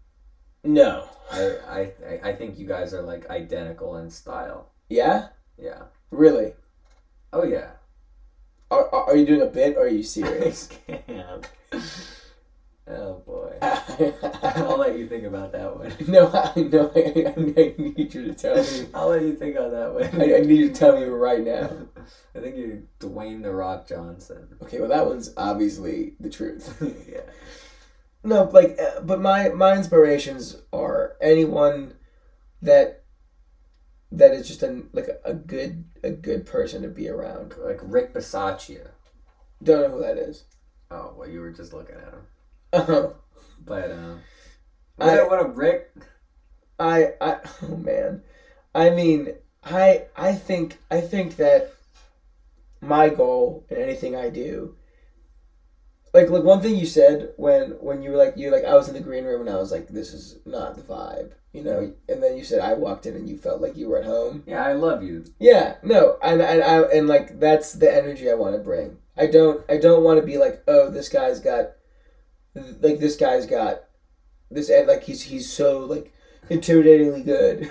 [0.64, 1.04] No.
[1.32, 4.70] I, I I think you guys are like identical in style.
[4.88, 5.82] Yeah, Yeah.
[6.10, 6.54] really.
[7.32, 7.70] Oh yeah.
[8.72, 10.68] Are, are you doing a bit or are you serious?
[10.88, 11.44] Scam.
[12.88, 13.56] Oh boy.
[13.62, 15.94] I'll let you think about that one.
[16.08, 18.88] no, I, no, I, I need you to tell me.
[18.92, 20.20] I'll let you think on that one.
[20.20, 21.70] I, I need you to tell me right now.
[22.34, 24.48] I think you're Dwayne the Rock Johnson.
[24.62, 26.76] Okay, well that one's obviously the truth.
[27.08, 27.20] yeah.
[28.22, 31.94] No, like, uh, but my my inspirations are anyone
[32.60, 33.04] that
[34.12, 37.54] that is just a like a, a good a good person to be around.
[37.58, 38.88] Like Rick Bisaccia.
[39.62, 40.44] Don't know who that is.
[40.90, 42.22] Oh, well, you were just looking at him.
[42.72, 43.08] Uh,
[43.64, 44.20] But, um.
[44.98, 45.90] I- What, what a Rick.
[46.78, 48.22] I I oh man,
[48.74, 51.72] I mean I I think I think that
[52.80, 54.76] my goal in anything I do.
[56.12, 58.88] Like, like one thing you said when when you were like you like I was
[58.88, 61.92] in the green room and I was like this is not the vibe you know
[62.08, 64.42] and then you said I walked in and you felt like you were at home
[64.46, 65.24] Yeah, I love you.
[65.38, 68.98] Yeah, no, and and I and like that's the energy I want to bring.
[69.16, 71.72] I don't I don't want to be like, oh, this guy's got,
[72.54, 73.84] like this guy's got,
[74.50, 76.12] this and like he's he's so like
[76.50, 77.70] intimidatingly good.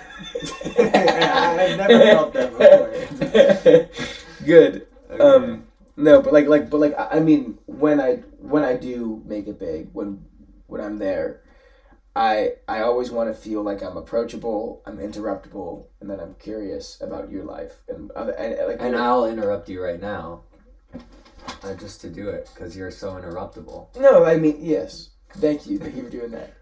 [0.78, 4.46] I've never felt that before.
[4.46, 4.86] good.
[5.10, 5.22] Okay.
[5.22, 5.66] Um,
[6.00, 9.58] no, but like like but like I mean when I when I do make it
[9.58, 10.24] big when
[10.66, 11.42] when I'm there.
[12.16, 17.00] I I always want to feel like I'm approachable, I'm interruptible, and that I'm curious
[17.00, 20.42] about your life and other and, and, like and I'll interrupt you right now.
[21.62, 23.96] Uh, just to do it, because you're so interruptible.
[23.96, 25.10] No, I mean yes.
[25.34, 25.78] Thank you.
[25.78, 26.52] Thank you for doing that.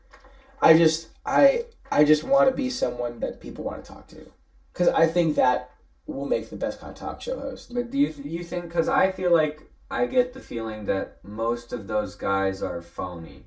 [0.61, 4.30] I just I I just want to be someone that people want to talk to,
[4.72, 5.70] because I think that
[6.09, 7.73] will make the best kind of talk show host.
[7.75, 8.65] But do you you think?
[8.65, 13.45] Because I feel like I get the feeling that most of those guys are phony.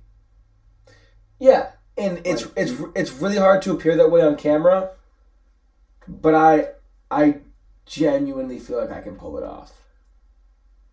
[1.40, 4.92] Yeah, and it's Like- it's it's really hard to appear that way on camera,
[6.08, 6.70] but I
[7.10, 7.42] I
[7.86, 9.74] genuinely feel like I can pull it off.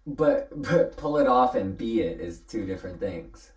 [0.07, 3.53] But but pull it off and be it is two different things.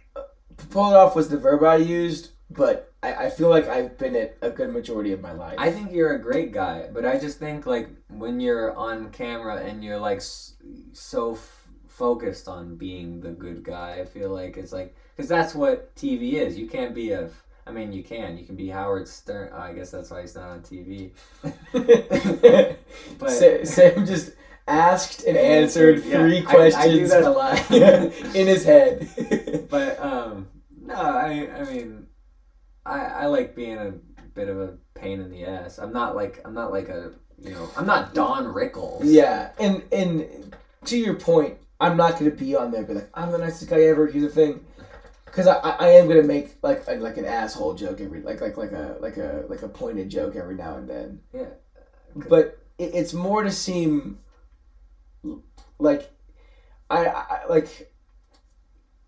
[0.70, 4.16] Pull it off was the verb I used, but I, I feel like I've been
[4.16, 5.56] it a good majority of my life.
[5.58, 9.58] I think you're a great guy, but I just think like when you're on camera
[9.58, 10.56] and you're like s-
[10.93, 15.56] so f- focused on being the good guy, I feel like it's like because that's
[15.56, 16.58] what TV is.
[16.58, 17.30] You can't be a.
[17.68, 18.38] I mean, you can.
[18.38, 19.52] You can be Howard Stern.
[19.54, 21.12] I guess that's why he's not on TV.
[23.20, 24.32] But Sa- Sam just
[24.68, 27.72] asked and answered Yeah, three I- questions I, do that a lot.
[28.36, 29.68] in his head.
[29.70, 30.47] but um,
[30.82, 32.08] no, I I mean,
[32.86, 33.91] I I like being a
[34.34, 35.77] bit of a pain in the ass.
[35.77, 39.01] I'm not like I'm not like a you know I'm not Don Rickles.
[39.03, 40.55] yeah, and and
[40.86, 43.69] to your point, I'm not gonna be on there and be like I'm the nicest
[43.69, 44.07] guy ever.
[44.07, 44.65] Here's the thing,
[45.25, 48.41] because I, I I am gonna make like a, like an asshole joke every like
[48.41, 51.21] like like a like a like a pointed joke every now and then.
[51.34, 51.49] Yeah.
[52.15, 54.19] but it, it's more to seem
[55.79, 56.11] like
[56.89, 57.91] I, I like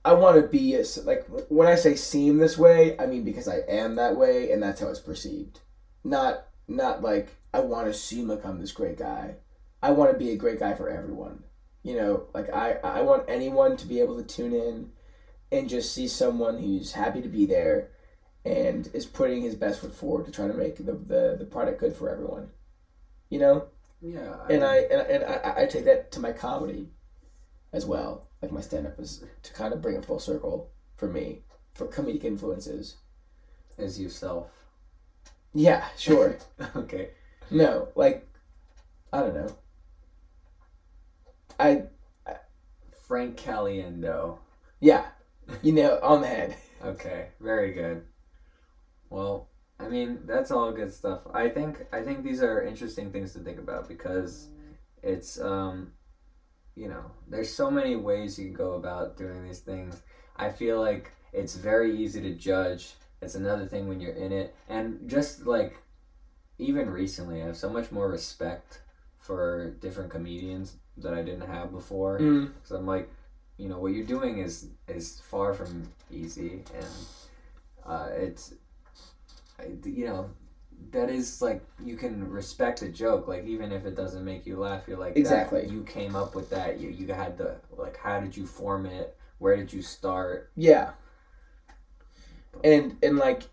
[0.05, 3.47] I want to be as like when I say seem this way, I mean because
[3.47, 5.59] I am that way, and that's how it's perceived.
[6.03, 9.35] Not not like I want to seem like I'm this great guy.
[9.81, 11.43] I want to be a great guy for everyone.
[11.83, 14.91] You know, like I I want anyone to be able to tune in
[15.51, 17.89] and just see someone who's happy to be there
[18.43, 21.79] and is putting his best foot forward to try to make the, the, the product
[21.79, 22.49] good for everyone.
[23.29, 23.67] You know?
[24.01, 24.35] Yeah.
[24.49, 26.89] and I and, and I, I take that to my comedy
[27.73, 28.27] as well.
[28.41, 31.41] Like my stand up is to kind of bring it full circle for me
[31.73, 32.97] for comedic influences.
[33.77, 34.49] as yourself.
[35.53, 36.37] Yeah, sure.
[36.75, 37.09] okay.
[37.51, 38.27] no, like
[39.11, 39.55] I don't know.
[41.59, 41.83] I
[43.07, 44.37] Frank Caliendo.
[44.79, 45.05] yeah,
[45.61, 46.55] you know, on the head.
[46.83, 48.03] Okay, very good.
[49.09, 49.47] Well,
[49.79, 51.21] I mean, that's all good stuff.
[51.33, 54.49] I think I think these are interesting things to think about because
[55.01, 55.93] it's um
[56.75, 60.01] you know, there's so many ways you can go about doing these things.
[60.35, 62.93] I feel like it's very easy to judge.
[63.21, 64.55] It's another thing when you're in it.
[64.69, 65.77] And just like
[66.57, 68.81] even recently, I have so much more respect
[69.19, 72.19] for different comedians that I didn't have before.
[72.19, 72.51] Mm.
[72.63, 73.09] So I'm like,
[73.57, 76.85] you know, what you're doing is is far from easy, and
[77.85, 78.53] uh, it's,
[79.85, 80.29] you know,
[80.91, 84.57] that is like you can respect a joke, like even if it doesn't make you
[84.57, 85.67] laugh, you're like that- Exactly.
[85.67, 86.79] you came up with that.
[86.79, 89.17] You you had the like, how did you form it?
[89.39, 90.51] Where did you start?
[90.55, 90.91] Yeah.
[92.63, 93.43] And and like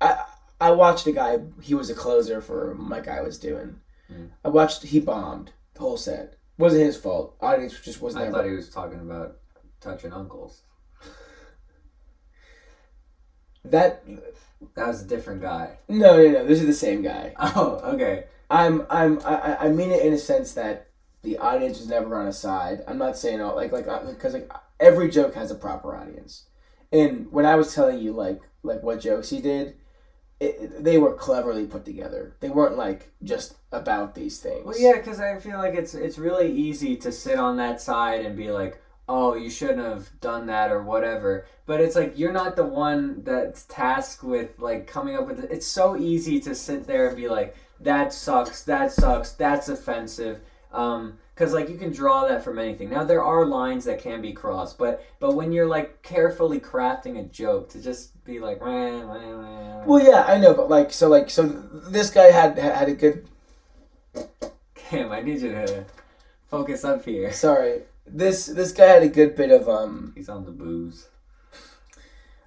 [0.00, 0.24] I
[0.60, 3.76] I watched a guy he was a closer for my guy was doing.
[4.12, 4.30] Mm.
[4.44, 6.36] I watched he bombed the whole set.
[6.58, 7.36] Wasn't his fault.
[7.40, 8.32] Audience just wasn't I there.
[8.34, 9.36] thought he was talking about
[9.80, 10.62] touching uncles.
[13.64, 14.02] That
[14.74, 15.78] That was a different guy.
[15.88, 17.34] no no no, this is the same guy.
[17.38, 18.24] Oh, okay.
[18.50, 20.88] I'm I'm I, I- mean it in a sense that
[21.22, 22.82] the audience was never on a side.
[22.88, 26.46] I'm not saying all like like uh, because like every joke has a proper audience,
[26.92, 29.74] And when I was telling you like like what jokes he did,
[30.40, 32.34] it, they were cleverly put together.
[32.40, 34.64] They weren't like just about these things.
[34.64, 38.24] Well, yeah, because I feel like it's it's really easy to sit on that side
[38.24, 38.80] and be like,
[39.10, 41.46] "Oh, you shouldn't have done that" or whatever.
[41.66, 45.50] But it's like you're not the one that's tasked with like coming up with it.
[45.50, 48.62] It's so easy to sit there and be like, "That sucks.
[48.64, 49.32] That sucks.
[49.32, 50.40] That's offensive."
[50.72, 52.90] Um, because like you can draw that from anything.
[52.90, 57.18] Now there are lines that can be crossed, but but when you're like carefully crafting
[57.18, 60.92] a joke to just be like, "Wah, wah, wah." Well, yeah, I know, but like
[60.92, 63.26] so like so this guy had had a good.
[64.74, 65.86] Cam, I need you to
[66.50, 67.32] focus up here.
[67.32, 71.08] Sorry, this this guy had a good bit of um He's on the booze.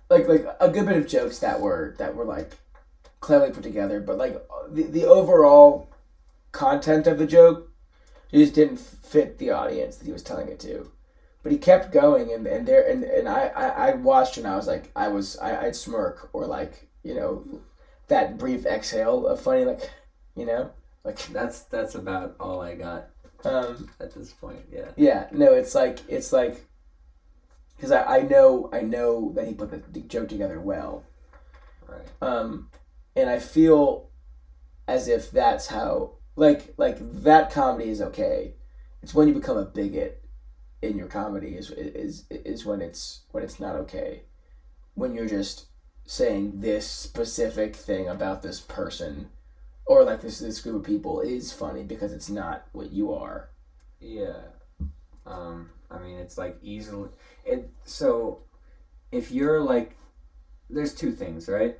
[0.09, 2.53] like like a good bit of jokes that were that were like
[3.19, 5.89] cleverly put together, but like the the overall
[6.51, 7.71] content of the joke
[8.33, 10.91] just didn't fit the audience that he was telling it to.
[11.41, 14.55] But he kept going, and and there and, and I, I I watched and I
[14.55, 17.45] was like I was I I'd smirk or like you know
[18.07, 19.89] that brief exhale of funny like
[20.35, 20.71] you know
[21.03, 23.09] like That's that's about all I got
[23.45, 24.61] um at this point.
[24.71, 24.89] Yeah.
[24.95, 26.65] yeah no it's like it's like
[27.75, 31.03] because I, I know I know that he put the, joke together well
[31.87, 32.07] Right.
[32.21, 32.69] um,
[33.15, 34.09] and I feel
[34.87, 38.55] as if that's how like like that comedy is okay.
[39.01, 40.23] It's when you become a bigot
[40.81, 44.23] in your comedy is is is when it's when it's not okay.
[44.95, 45.65] When you're just
[46.05, 49.29] saying this specific thing about this person
[49.85, 53.49] or like this this group of people is funny because it's not what you are.
[53.99, 54.37] Yeah.
[55.25, 57.09] Um, I mean, it's like easily.
[57.45, 58.41] It so
[59.11, 59.95] if you're like,
[60.69, 61.77] there's two things, right?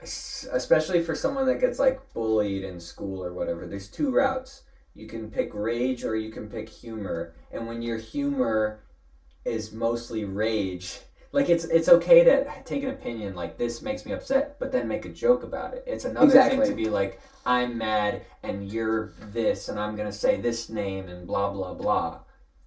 [0.00, 3.66] Es- Especially for someone that gets like bullied in school or whatever.
[3.66, 4.62] There's two routes.
[4.94, 7.34] You can pick rage or you can pick humor.
[7.52, 8.80] And when your humor
[9.44, 11.00] is mostly rage,
[11.36, 14.88] like it's it's okay to take an opinion like this makes me upset, but then
[14.88, 15.84] make a joke about it.
[15.86, 20.40] It's another thing to be like I'm mad and you're this and I'm gonna say
[20.40, 22.20] this name and blah blah blah.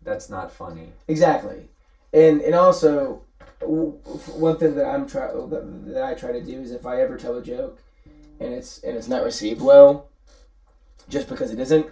[0.04, 0.94] That's not funny.
[1.08, 1.68] Exactly,
[2.14, 3.24] and and also
[3.66, 7.38] one thing that I'm try that I try to do is if I ever tell
[7.38, 7.82] a joke
[8.40, 10.10] and it's and it's not received well,
[11.10, 11.88] just because it isn't,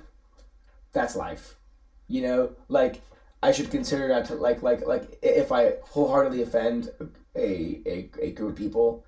[0.94, 1.56] that's life.
[2.08, 3.02] You know, like
[3.44, 6.90] I should consider not to like like like if I wholeheartedly offend
[7.36, 9.04] a a, a group of people.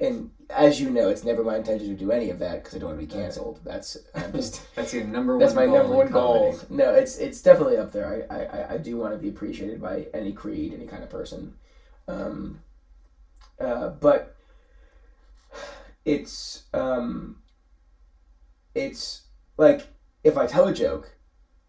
[0.00, 2.78] And as you know, it's never my intention to do any of that because I
[2.80, 3.60] don't want to be canceled.
[3.64, 5.40] That's I'm just That's your number one.
[5.40, 6.58] that's my goal number one goal.
[6.68, 8.26] No, it's it's definitely up there.
[8.28, 11.10] I, I, I- I do want to be appreciated by any creed, any kind of
[11.10, 11.54] person.
[12.08, 12.60] Um,
[13.60, 14.34] uh, but
[16.04, 17.36] it's um,
[18.74, 19.22] it's
[19.56, 19.86] like
[20.24, 21.14] if I tell a joke,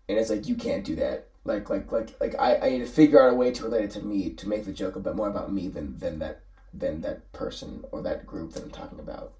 [0.10, 1.28] and it's like you can't do that.
[1.46, 3.92] Like like like like I, I need to figure out a way to relate it
[3.92, 6.42] to me to make the joke a bit more about me than than that
[6.74, 9.34] than that person or that group that I'm talking about.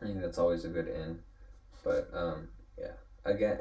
[0.00, 1.20] I think that's always a good end,
[1.84, 2.92] But um, yeah,
[3.24, 3.58] again,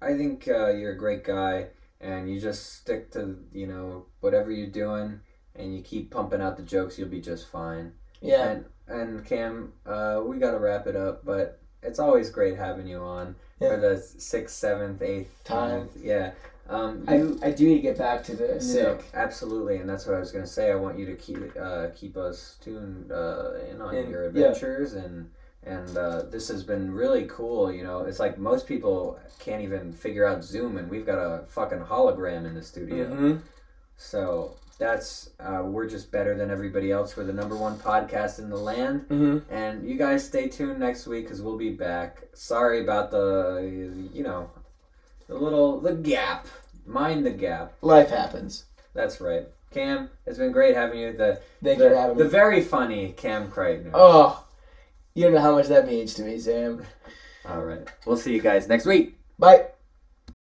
[0.00, 1.66] I think uh, you're a great guy,
[2.00, 5.20] and you just stick to you know whatever you're doing,
[5.54, 6.98] and you keep pumping out the jokes.
[6.98, 7.92] You'll be just fine.
[8.22, 8.48] Yeah.
[8.50, 12.86] And and Cam, uh, we got to wrap it up, but it's always great having
[12.86, 13.70] you on Yeah.
[13.74, 15.70] for the sixth, seventh, eighth Time.
[15.80, 15.96] ninth.
[16.02, 16.32] Yeah.
[16.68, 19.04] Um, I, you, I do need to get back to the sick.
[19.14, 20.72] absolutely, and that's what I was gonna say.
[20.72, 24.28] I want you to keep uh, keep us tuned uh, in on And- your yeah.
[24.28, 25.30] adventures, and
[25.62, 27.72] and uh, this has been really cool.
[27.72, 31.44] You know, it's like most people can't even figure out Zoom, and we've got a
[31.46, 33.06] fucking hologram in the studio.
[33.14, 33.40] Mhm.
[33.96, 37.16] So that's uh, we're just better than everybody else.
[37.16, 39.42] We're the number one podcast in the land, Mhm.
[39.50, 42.22] and you guys stay tuned next week because we'll be back.
[42.34, 44.50] Sorry about the you know
[45.28, 46.46] the little the gap.
[46.84, 47.72] Mind the gap.
[47.82, 48.66] Life happens.
[48.94, 49.46] That's right.
[49.72, 51.12] Cam, it's been great having you.
[51.12, 52.30] The Thank the, you for having the me.
[52.30, 53.90] very funny Cam Craig.
[53.92, 54.44] Oh,
[55.14, 56.84] you don't know how much that means to me, Sam.
[57.48, 57.86] All right.
[58.06, 59.18] We'll see you guys next week.
[59.38, 59.66] Bye.